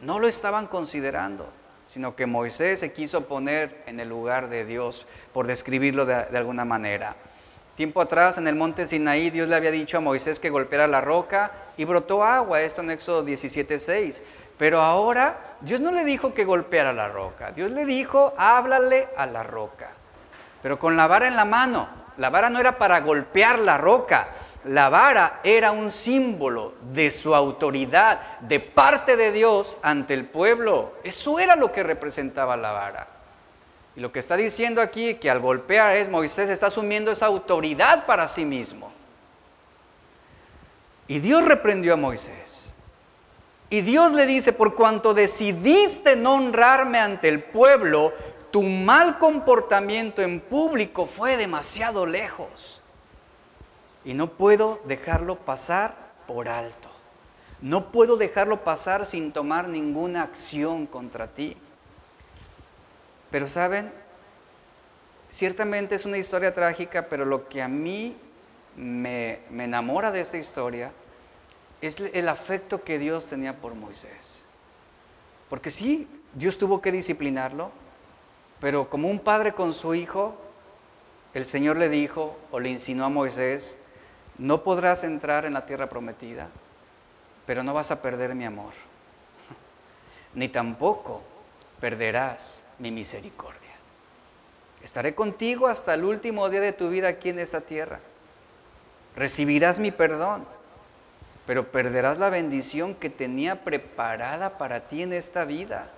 [0.00, 1.48] No lo estaban considerando,
[1.88, 6.64] sino que Moisés se quiso poner en el lugar de Dios, por describirlo de, alguna
[6.64, 7.16] manera.
[7.76, 11.00] Tiempo atrás, en el monte Sinaí, Dios le había dicho a Moisés que golpeara la
[11.00, 14.22] roca y brotó agua, esto en Éxodo 17:6.
[14.58, 19.26] Pero ahora Dios no le dijo que golpeara la roca, Dios le dijo, háblale a
[19.26, 19.90] la roca,
[20.62, 22.06] pero con la vara en la mano.
[22.16, 24.28] La vara no era para golpear la roca,
[24.66, 30.94] la vara era un símbolo de su autoridad de parte de Dios ante el pueblo.
[31.04, 33.08] Eso era lo que representaba la vara.
[33.94, 38.06] Y lo que está diciendo aquí que al golpear es Moisés está asumiendo esa autoridad
[38.06, 38.92] para sí mismo.
[41.08, 42.74] Y Dios reprendió a Moisés.
[43.70, 48.12] Y Dios le dice, por cuanto decidiste no honrarme ante el pueblo,
[48.50, 52.80] tu mal comportamiento en público fue demasiado lejos
[54.06, 56.88] y no puedo dejarlo pasar por alto.
[57.60, 61.56] No puedo dejarlo pasar sin tomar ninguna acción contra ti.
[63.32, 63.92] Pero saben,
[65.28, 68.16] ciertamente es una historia trágica, pero lo que a mí
[68.76, 70.92] me, me enamora de esta historia
[71.80, 74.44] es el afecto que Dios tenía por Moisés.
[75.50, 77.72] Porque sí, Dios tuvo que disciplinarlo,
[78.60, 80.36] pero como un padre con su hijo,
[81.34, 83.78] el Señor le dijo o le insinuó a Moisés,
[84.38, 86.48] no podrás entrar en la tierra prometida,
[87.46, 88.72] pero no vas a perder mi amor,
[90.34, 91.22] ni tampoco
[91.80, 93.60] perderás mi misericordia.
[94.82, 98.00] Estaré contigo hasta el último día de tu vida aquí en esta tierra.
[99.16, 100.46] Recibirás mi perdón,
[101.46, 105.90] pero perderás la bendición que tenía preparada para ti en esta vida.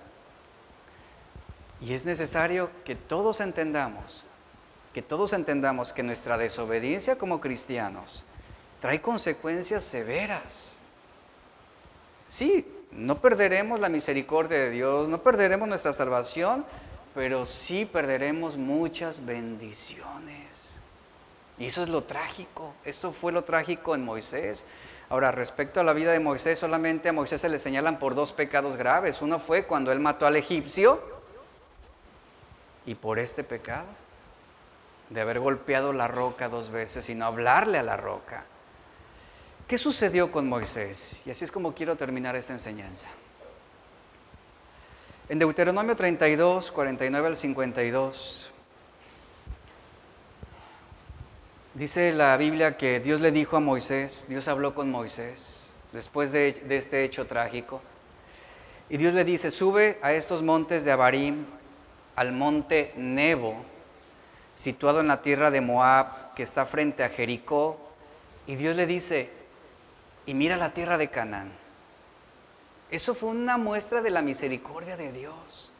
[1.81, 4.23] Y es necesario que todos entendamos,
[4.93, 8.23] que todos entendamos que nuestra desobediencia como cristianos
[8.79, 10.75] trae consecuencias severas.
[12.27, 16.65] Sí, no perderemos la misericordia de Dios, no perderemos nuestra salvación,
[17.13, 20.47] pero sí perderemos muchas bendiciones.
[21.57, 22.73] Y eso es lo trágico.
[22.85, 24.63] Esto fue lo trágico en Moisés.
[25.09, 28.31] Ahora, respecto a la vida de Moisés, solamente a Moisés se le señalan por dos
[28.31, 29.21] pecados graves.
[29.21, 31.01] Uno fue cuando él mató al egipcio
[32.85, 33.87] y por este pecado
[35.09, 38.45] de haber golpeado la roca dos veces y no hablarle a la roca.
[39.69, 41.21] ¿Qué sucedió con Moisés?
[41.27, 43.07] Y así es como quiero terminar esta enseñanza.
[45.29, 48.49] En Deuteronomio 32, 49 al 52,
[51.75, 56.61] Dice la Biblia que Dios le dijo a Moisés, Dios habló con Moisés después de,
[56.67, 57.79] este hecho trágico.
[58.89, 61.45] Y Dios le dice, sube a estos montes de Abarim,
[62.15, 63.55] al monte Nebo,
[64.55, 67.79] situado en la tierra de Moab, que está frente a Jericó.
[68.47, 69.38] Y Dios le dice,
[70.29, 71.51] y mira la tierra de Canaán.
[72.91, 75.71] Eso fue una muestra de la misericordia de Dios.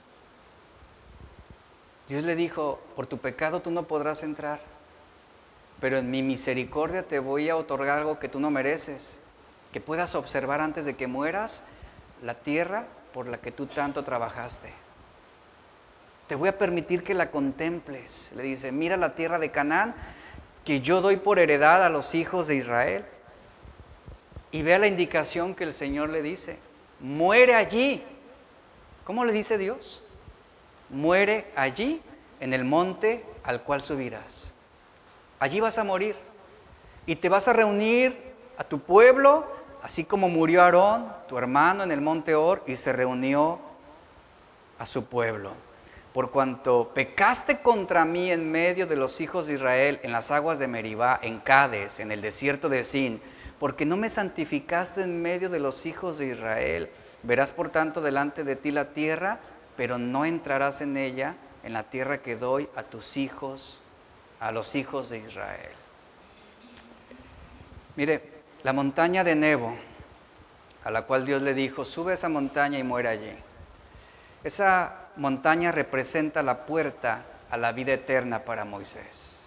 [2.08, 4.60] Dios le dijo, por tu pecado tú no podrás entrar
[5.80, 9.18] pero en mi misericordia te voy a otorgar algo que tú no mereces,
[9.72, 11.64] que puedas observar antes de que mueras
[12.22, 14.74] la tierra por la que tú tanto trabajaste.
[16.28, 18.32] Te voy a permitir que la contemples.
[18.36, 19.96] Le dice, mira la tierra de Canaán
[20.66, 23.06] que yo doy por heredad a los hijos de Israel.
[24.52, 26.58] Y vea la indicación que el Señor le dice,
[27.00, 28.04] muere allí.
[29.04, 30.02] ¿Cómo le dice Dios?
[30.90, 32.02] Muere allí
[32.40, 34.54] en el monte al cual subirás.
[35.40, 36.16] Allí vas a morir.
[37.06, 38.18] Y te vas a reunir
[38.58, 39.46] a tu pueblo,
[39.82, 43.60] así como murió Aarón, tu hermano, en el monte Or, y se reunió
[44.78, 45.54] a su pueblo.
[46.14, 50.60] Por cuanto pecaste contra mí en medio de los hijos de Israel, en las aguas
[50.60, 53.22] de Meribá, en Cades, en el desierto de Sin,
[53.60, 56.90] porque no me santificaste en medio de los hijos de Israel.
[57.24, 59.40] Verás por tanto delante de ti la tierra,
[59.76, 63.80] pero no entrarás en ella, en la tierra que doy a tus hijos
[64.40, 65.72] a los hijos de Israel.
[67.96, 68.24] Mire,
[68.64, 69.76] la montaña de Nebo,
[70.84, 73.36] a la cual Dios le dijo, sube a esa montaña y muere allí.
[74.44, 79.38] Esa montaña representa la puerta a la vida eterna para Moisés.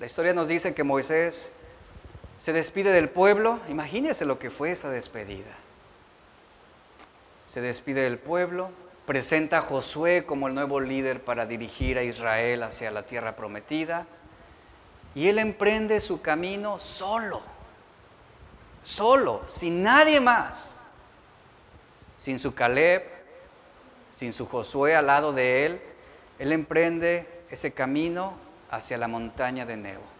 [0.00, 1.52] La historia nos dice que Moisés
[2.44, 5.54] se despide del pueblo, imagínese lo que fue esa despedida.
[7.46, 8.68] Se despide del pueblo,
[9.06, 14.06] presenta a Josué como el nuevo líder para dirigir a Israel hacia la tierra prometida.
[15.14, 17.40] Y él emprende su camino solo,
[18.82, 20.74] solo, sin nadie más,
[22.18, 23.04] sin su Caleb,
[24.12, 25.80] sin su Josué al lado de él.
[26.38, 28.34] Él emprende ese camino
[28.70, 30.13] hacia la montaña de Nebo.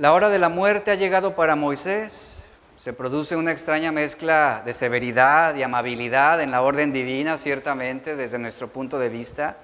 [0.00, 2.42] La hora de la muerte ha llegado para Moisés.
[2.78, 8.38] Se produce una extraña mezcla de severidad y amabilidad en la orden divina, ciertamente, desde
[8.38, 9.58] nuestro punto de vista.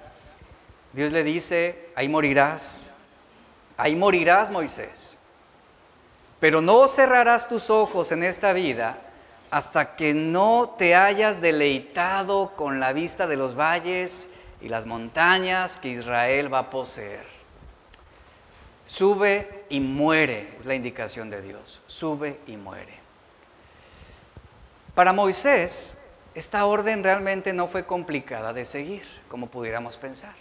[0.93, 2.91] Dios le dice, ahí morirás,
[3.77, 5.17] ahí morirás, Moisés.
[6.39, 8.99] Pero no cerrarás tus ojos en esta vida
[9.49, 14.29] hasta que no te hayas deleitado con la vista de los valles
[14.61, 17.25] y las montañas que Israel va a poseer.
[18.85, 21.81] Sube y muere, es la indicación de Dios.
[21.87, 22.97] Sube y muere.
[24.95, 25.97] Para Moisés,
[26.33, 30.35] esta orden realmente no fue complicada de seguir, como pudiéramos pensar.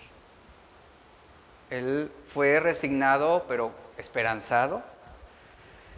[1.71, 4.83] Él fue resignado, pero esperanzado.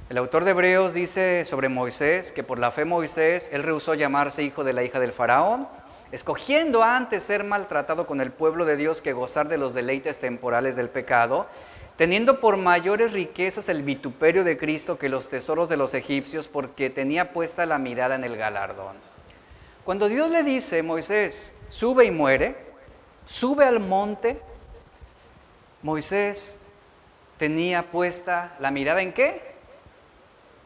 [0.08, 4.42] El autor de Hebreos dice sobre Moisés que por la fe Moisés, él rehusó llamarse
[4.42, 5.68] hijo de la hija del faraón,
[6.12, 10.76] escogiendo antes ser maltratado con el pueblo de Dios que gozar de los deleites temporales
[10.76, 11.46] del pecado,
[11.98, 16.90] teniendo por mayores riquezas el vituperio de Cristo que los tesoros de los egipcios, porque
[16.90, 18.96] tenía puesta la mirada en el galardón.
[19.84, 22.56] Cuando Dios le dice, Moisés, sube y muere,
[23.26, 24.40] sube al monte,
[25.82, 26.56] Moisés
[27.36, 29.54] tenía puesta la mirada en qué?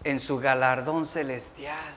[0.04, 1.94] En su galardón celestial.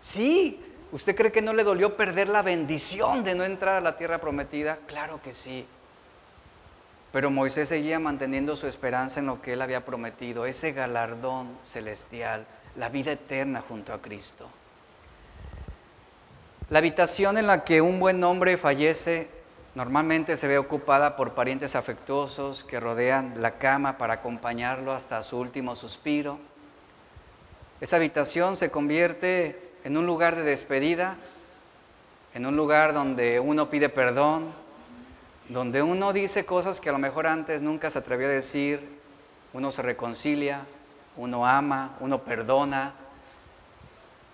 [0.00, 3.98] Sí, ¿usted cree que no le dolió perder la bendición de no entrar a la
[3.98, 4.78] tierra prometida?
[4.86, 5.66] Claro que sí.
[7.16, 12.44] Pero Moisés seguía manteniendo su esperanza en lo que él había prometido, ese galardón celestial,
[12.76, 14.46] la vida eterna junto a Cristo.
[16.68, 19.30] La habitación en la que un buen hombre fallece
[19.74, 25.38] Normalmente se ve ocupada por parientes afectuosos que rodean la cama para acompañarlo hasta su
[25.38, 26.38] último suspiro.
[27.80, 31.16] Esa habitación se convierte en un lugar de despedida,
[32.34, 34.65] en un lugar donde uno pide perdón,
[35.48, 38.80] donde uno dice cosas que a lo mejor antes nunca se atrevió a decir,
[39.52, 40.66] uno se reconcilia,
[41.16, 42.94] uno ama, uno perdona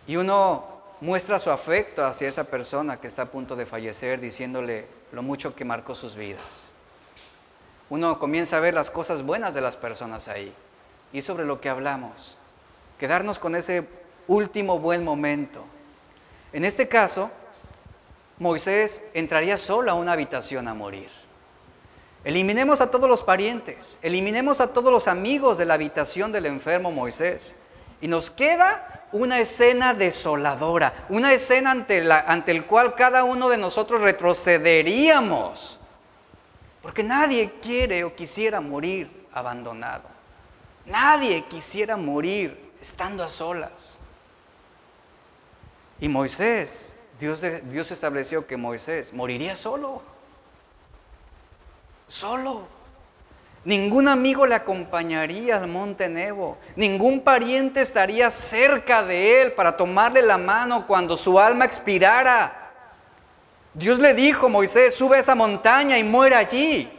[0.07, 0.65] y uno
[1.01, 5.55] muestra su afecto hacia esa persona que está a punto de fallecer diciéndole, lo mucho
[5.55, 6.71] que marcó sus vidas.
[7.91, 10.53] Uno comienza a ver las cosas buenas de las personas ahí.
[11.13, 12.39] Y sobre lo que hablamos,
[12.99, 13.87] quedarnos con ese
[14.27, 15.63] último buen momento.
[16.53, 17.31] En este caso,
[18.43, 21.09] Moisés entraría solo a una habitación a morir.
[22.25, 26.91] Eliminemos a todos los parientes, eliminemos a todos los amigos de la habitación del enfermo
[26.91, 27.55] Moisés.
[28.01, 33.49] Y nos queda una escena desoladora, una escena ante la ante el cual cada uno
[33.49, 35.79] de nosotros retrocederíamos.
[36.83, 40.09] Porque nadie quiere o quisiera morir abandonado.
[40.85, 44.01] Nadie quisiera morir estando a solas.
[46.01, 50.03] Y Moisés, Dios, Dios estableció que Moisés moriría solo.
[52.09, 52.67] Solo.
[53.65, 56.59] Ningún amigo le acompañaría al monte Nebo.
[56.75, 62.73] Ningún pariente estaría cerca de él para tomarle la mano cuando su alma expirara.
[63.73, 66.91] Dios le dijo, Moisés, sube a esa montaña y muera allí.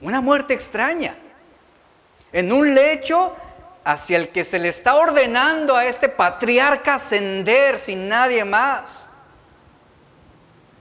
[0.00, 1.14] Una muerte extraña.
[2.32, 3.36] En un lecho
[3.88, 9.08] hacia el que se le está ordenando a este patriarca ascender sin nadie más.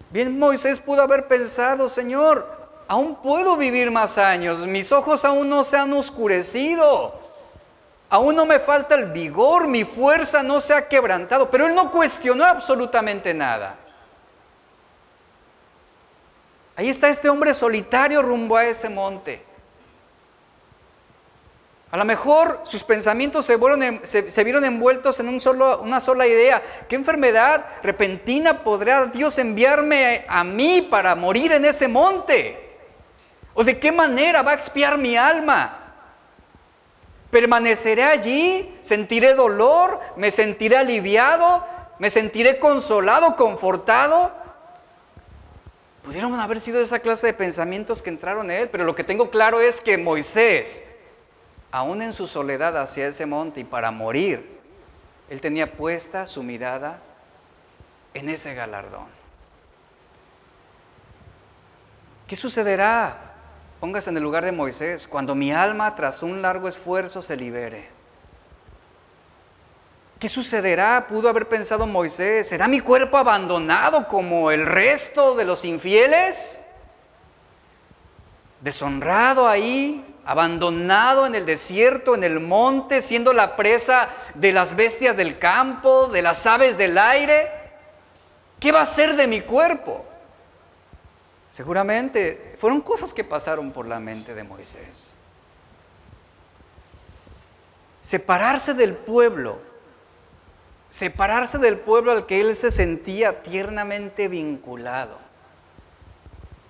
[0.09, 5.63] Bien, Moisés pudo haber pensado, Señor, aún puedo vivir más años, mis ojos aún no
[5.63, 7.17] se han oscurecido,
[8.09, 11.89] aún no me falta el vigor, mi fuerza no se ha quebrantado, pero él no
[11.89, 13.77] cuestionó absolutamente nada.
[16.75, 19.46] Ahí está este hombre solitario rumbo a ese monte.
[21.89, 26.61] A lo mejor sus pensamientos se, vieron envueltos en una sola idea.
[26.89, 32.67] ¿Qué enfermedad repentina podrá Dios enviarme a mí para morir en ese monte?
[33.53, 35.79] ¿O de qué manera va a expiar mi alma?
[37.31, 38.77] ¿Permaneceré allí?
[38.81, 39.99] ¿Sentiré dolor?
[40.17, 41.65] ¿Me sentiré aliviado?
[41.99, 44.31] ¿Me sentiré consolado, confortado?
[46.03, 49.29] Pudieron haber sido esa clase de pensamientos que entraron en él, pero lo que tengo
[49.29, 50.81] claro es que Moisés,
[51.71, 54.59] aún en su soledad hacia ese monte y para morir,
[55.29, 56.99] él tenía puesta su mirada
[58.13, 59.07] en ese galardón.
[62.27, 63.33] ¿Qué sucederá?
[63.79, 67.89] Póngase en el lugar de Moisés, cuando mi alma tras un largo esfuerzo se libere.
[70.19, 71.05] ¿Qué sucederá?
[71.07, 72.49] Pudo haber pensado Moisés.
[72.49, 76.57] ¿Será mi cuerpo abandonado como el resto de los infieles?
[78.61, 85.17] Deshonrado ahí, abandonado en el desierto, en el monte, siendo la presa de las bestias
[85.17, 87.49] del campo, de las aves del aire.
[88.59, 90.05] ¿Qué va a ser de mi cuerpo?
[91.49, 95.13] Seguramente fueron cosas que pasaron por la mente de Moisés.
[98.03, 99.65] Separarse del pueblo
[100.89, 105.26] separarse del pueblo al que él se sentía tiernamente vinculado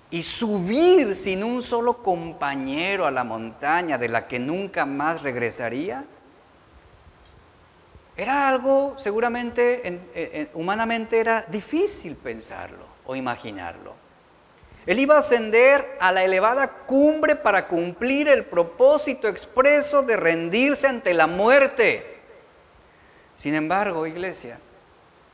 [0.09, 6.05] y subir sin un solo compañero a la montaña de la que nunca más regresaría,
[8.15, 13.93] era algo seguramente humanamente era difícil pensarlo o imaginarlo.
[14.85, 20.87] Él iba a ascender a la elevada cumbre para cumplir el propósito expreso de rendirse
[20.87, 22.17] ante la muerte
[23.37, 24.59] sin embargo, iglesia,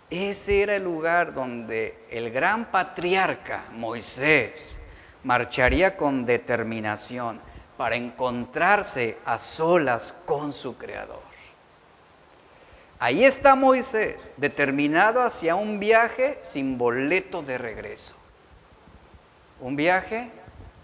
[0.09, 4.79] ese era el lugar donde el gran patriarca Moisés
[5.23, 7.39] marcharía con determinación
[7.77, 11.21] para encontrarse a solas con su Creador.
[12.99, 18.15] Ahí está Moisés, determinado hacia un viaje sin boleto de regreso.
[19.59, 20.29] Un viaje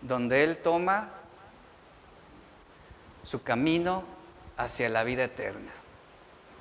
[0.02, 1.10] donde él toma
[3.24, 4.04] su camino
[4.58, 5.79] hacia la vida eterna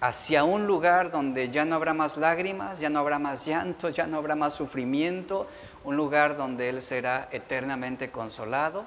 [0.00, 4.06] hacia un lugar donde ya no habrá más lágrimas, ya no habrá más llanto, ya
[4.06, 5.46] no habrá más sufrimiento,
[5.84, 8.84] un lugar donde Él será eternamente consolado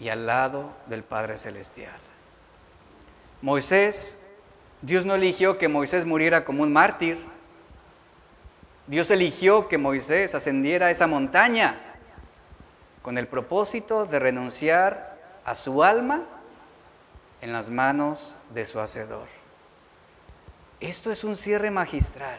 [0.00, 1.98] y al lado del Padre Celestial.
[3.42, 4.18] Moisés,
[4.80, 7.18] Dios no eligió que Moisés muriera como un mártir,
[8.86, 11.76] Dios eligió que Moisés ascendiera a esa montaña
[13.02, 16.22] con el propósito de renunciar a su alma
[17.42, 19.28] en las manos de su Hacedor.
[20.80, 22.38] Esto es un cierre magistral,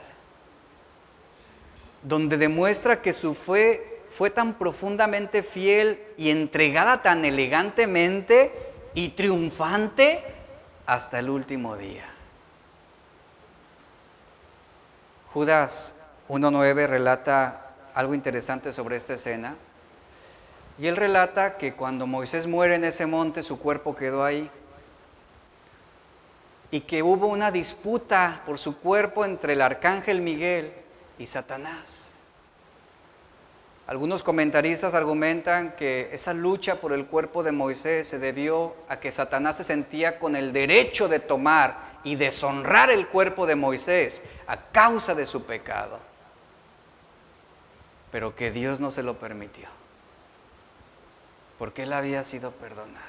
[2.04, 8.52] donde demuestra que su fe fue tan profundamente fiel y entregada tan elegantemente
[8.94, 10.24] y triunfante
[10.86, 12.10] hasta el último día.
[15.34, 15.94] Judas
[16.28, 19.56] 1.9 relata algo interesante sobre esta escena.
[20.80, 24.50] Y él relata que cuando Moisés muere en ese monte, su cuerpo quedó ahí
[26.72, 30.72] y que hubo una disputa por su cuerpo entre el arcángel Miguel
[31.18, 32.10] y Satanás.
[33.88, 39.12] Algunos comentaristas argumentan que esa lucha por el cuerpo de Moisés se debió a que
[39.12, 44.58] Satanás se sentía con el derecho de tomar y deshonrar el cuerpo de Moisés a
[44.58, 45.98] causa de su pecado,
[48.12, 49.68] pero que Dios no se lo permitió,
[51.58, 53.08] porque él había sido perdonado.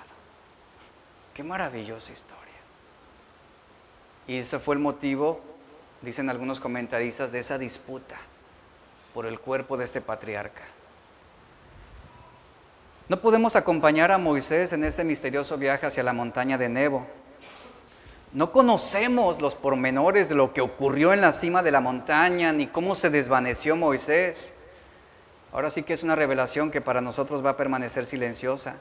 [1.35, 2.50] Qué maravillosa historia.
[4.27, 5.41] Y ese fue el motivo,
[6.03, 8.17] dicen algunos comentaristas, de esa disputa
[9.15, 10.63] por el cuerpo de este patriarca.
[13.09, 17.07] No podemos acompañar a Moisés en este misterioso viaje hacia la montaña de Nebo.
[18.33, 22.69] No conocemos los pormenores de lo que ocurrió en la cima de la montaña, ni
[22.69, 24.53] cómo se desvaneció Moisés.
[25.53, 28.77] Ahora sí que es una revelación que para nosotros va a permanecer silenciosa.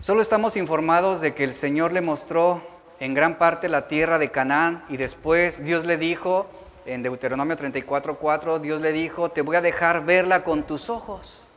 [0.00, 2.60] Solo estamos informados de que el Señor le mostró
[3.00, 6.46] en gran parte la tierra de Canaán y después Dios le dijo,
[6.86, 11.48] en Deuteronomio 34:4, Dios le dijo, te voy a dejar verla con tus ojos.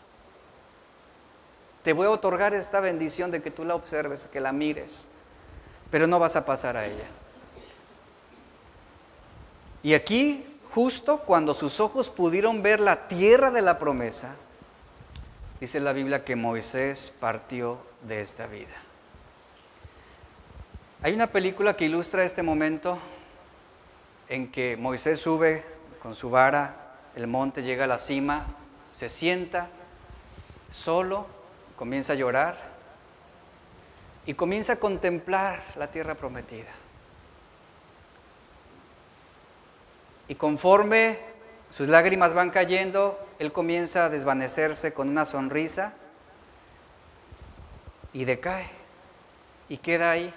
[1.83, 5.07] Te voy a otorgar esta bendición de que tú la observes, que la mires,
[5.89, 7.07] pero no vas a pasar a ella.
[9.81, 14.35] Y aquí, justo cuando sus ojos pudieron ver la tierra de la promesa,
[15.61, 18.88] dice la Biblia que Moisés partió de esta vida.
[21.01, 22.99] Hay una película que ilustra este momento
[24.27, 25.63] en que Moisés sube
[26.01, 26.75] con su vara,
[27.15, 28.47] el monte llega a la cima,
[28.91, 29.69] se sienta
[30.69, 31.25] solo,
[31.77, 32.57] comienza a llorar
[34.25, 36.71] y comienza a contemplar la tierra prometida.
[40.27, 41.17] Y conforme
[41.69, 45.93] sus lágrimas van cayendo, él comienza a desvanecerse con una sonrisa
[48.11, 48.67] y decae
[49.69, 50.33] y queda ahí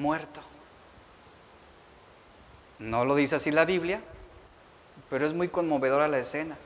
[0.00, 0.40] muerto.
[2.78, 4.00] No lo dice así la Biblia,
[5.10, 6.56] pero es muy conmovedora la escena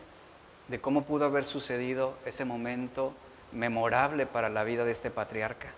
[0.68, 3.12] de cómo pudo haber sucedido ese momento
[3.52, 5.68] memorable para la vida de este patriarca.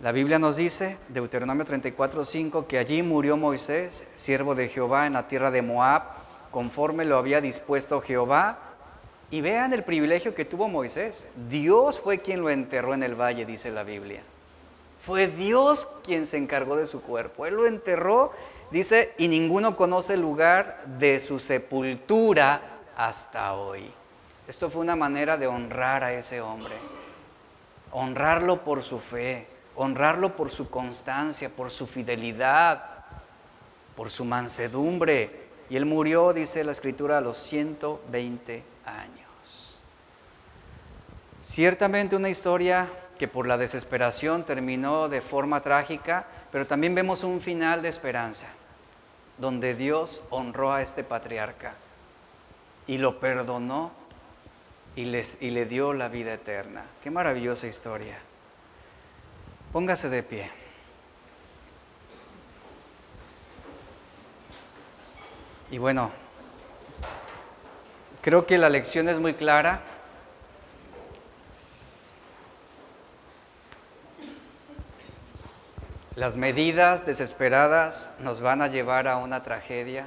[0.00, 5.28] La Biblia nos dice, Deuteronomio 34:5, que allí murió Moisés, siervo de Jehová, en la
[5.28, 6.02] tierra de Moab,
[6.50, 8.58] conforme lo había dispuesto Jehová.
[9.30, 11.26] Y vean el privilegio que tuvo Moisés.
[11.48, 14.22] Dios fue quien lo enterró en el valle, dice la Biblia.
[15.04, 17.44] Fue Dios quien se encargó de su cuerpo.
[17.44, 18.32] Él lo enterró,
[18.70, 22.62] dice, y ninguno conoce el lugar de su sepultura
[22.96, 23.90] hasta hoy.
[24.46, 26.74] Esto fue una manera de honrar a ese hombre.
[27.90, 33.04] Honrarlo por su fe, honrarlo por su constancia, por su fidelidad,
[33.96, 35.42] por su mansedumbre.
[35.68, 39.80] Y él murió, dice la escritura, a los 120 años.
[41.42, 42.88] Ciertamente una historia
[43.22, 48.48] que por la desesperación terminó de forma trágica, pero también vemos un final de esperanza,
[49.38, 51.74] donde Dios honró a este patriarca
[52.88, 53.92] y lo perdonó
[54.96, 56.82] y, y le dio la vida eterna.
[57.00, 58.18] Qué maravillosa historia.
[59.72, 60.50] Póngase de pie.
[65.70, 66.10] Y bueno,
[68.20, 69.91] creo que la lección es muy clara.
[76.14, 80.06] Las medidas desesperadas nos van a llevar a una tragedia.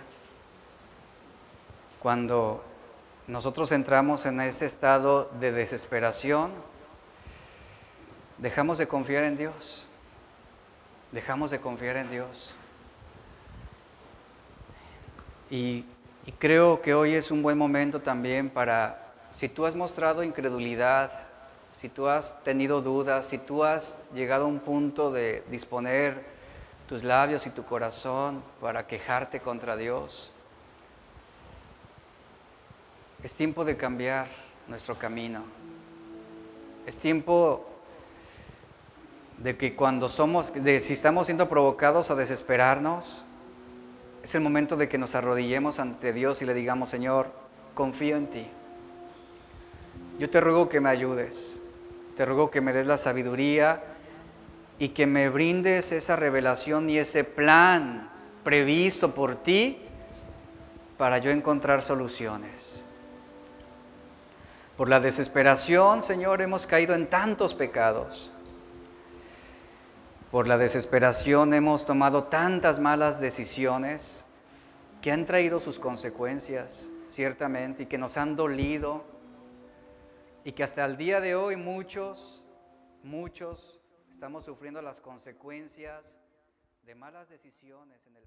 [2.00, 2.64] Cuando
[3.26, 6.52] nosotros entramos en ese estado de desesperación,
[8.38, 9.88] dejamos de confiar en Dios.
[11.12, 12.54] Dejamos de confiar en Dios.
[15.50, 15.86] Y,
[16.38, 21.25] creo que hoy es un buen momento también para, si tú has mostrado incredulidad,
[21.76, 26.24] si tú has tenido dudas, si tú has llegado a un punto de disponer
[26.88, 30.32] tus labios y tu corazón para quejarte contra Dios,
[33.22, 34.28] es tiempo de cambiar
[34.70, 35.44] nuestro camino.
[36.86, 37.68] Es tiempo
[39.38, 43.26] de que cuando somos, de si estamos siendo provocados a desesperarnos,
[44.24, 47.32] es el momento de que nos arrodillemos ante Dios y le digamos, Señor,
[47.74, 48.48] confío en ti.
[50.20, 51.62] Yo te ruego que me ayudes.
[52.16, 53.84] Te ruego que me des la sabiduría
[54.80, 58.10] y que me brindes esa revelación y ese plan
[58.44, 59.80] previsto por ti
[60.98, 62.84] para yo encontrar soluciones.
[64.78, 68.32] Por la desesperación, Señor, hemos caído en tantos pecados.
[70.32, 74.26] Por la desesperación hemos tomado tantas malas decisiones
[75.02, 79.15] que han traído sus consecuencias, ciertamente, y que nos han dolido
[80.46, 82.46] y que hasta el día de hoy muchos,
[83.02, 86.22] muchos estamos sufriendo las consecuencias
[86.84, 88.26] de malas decisiones en el.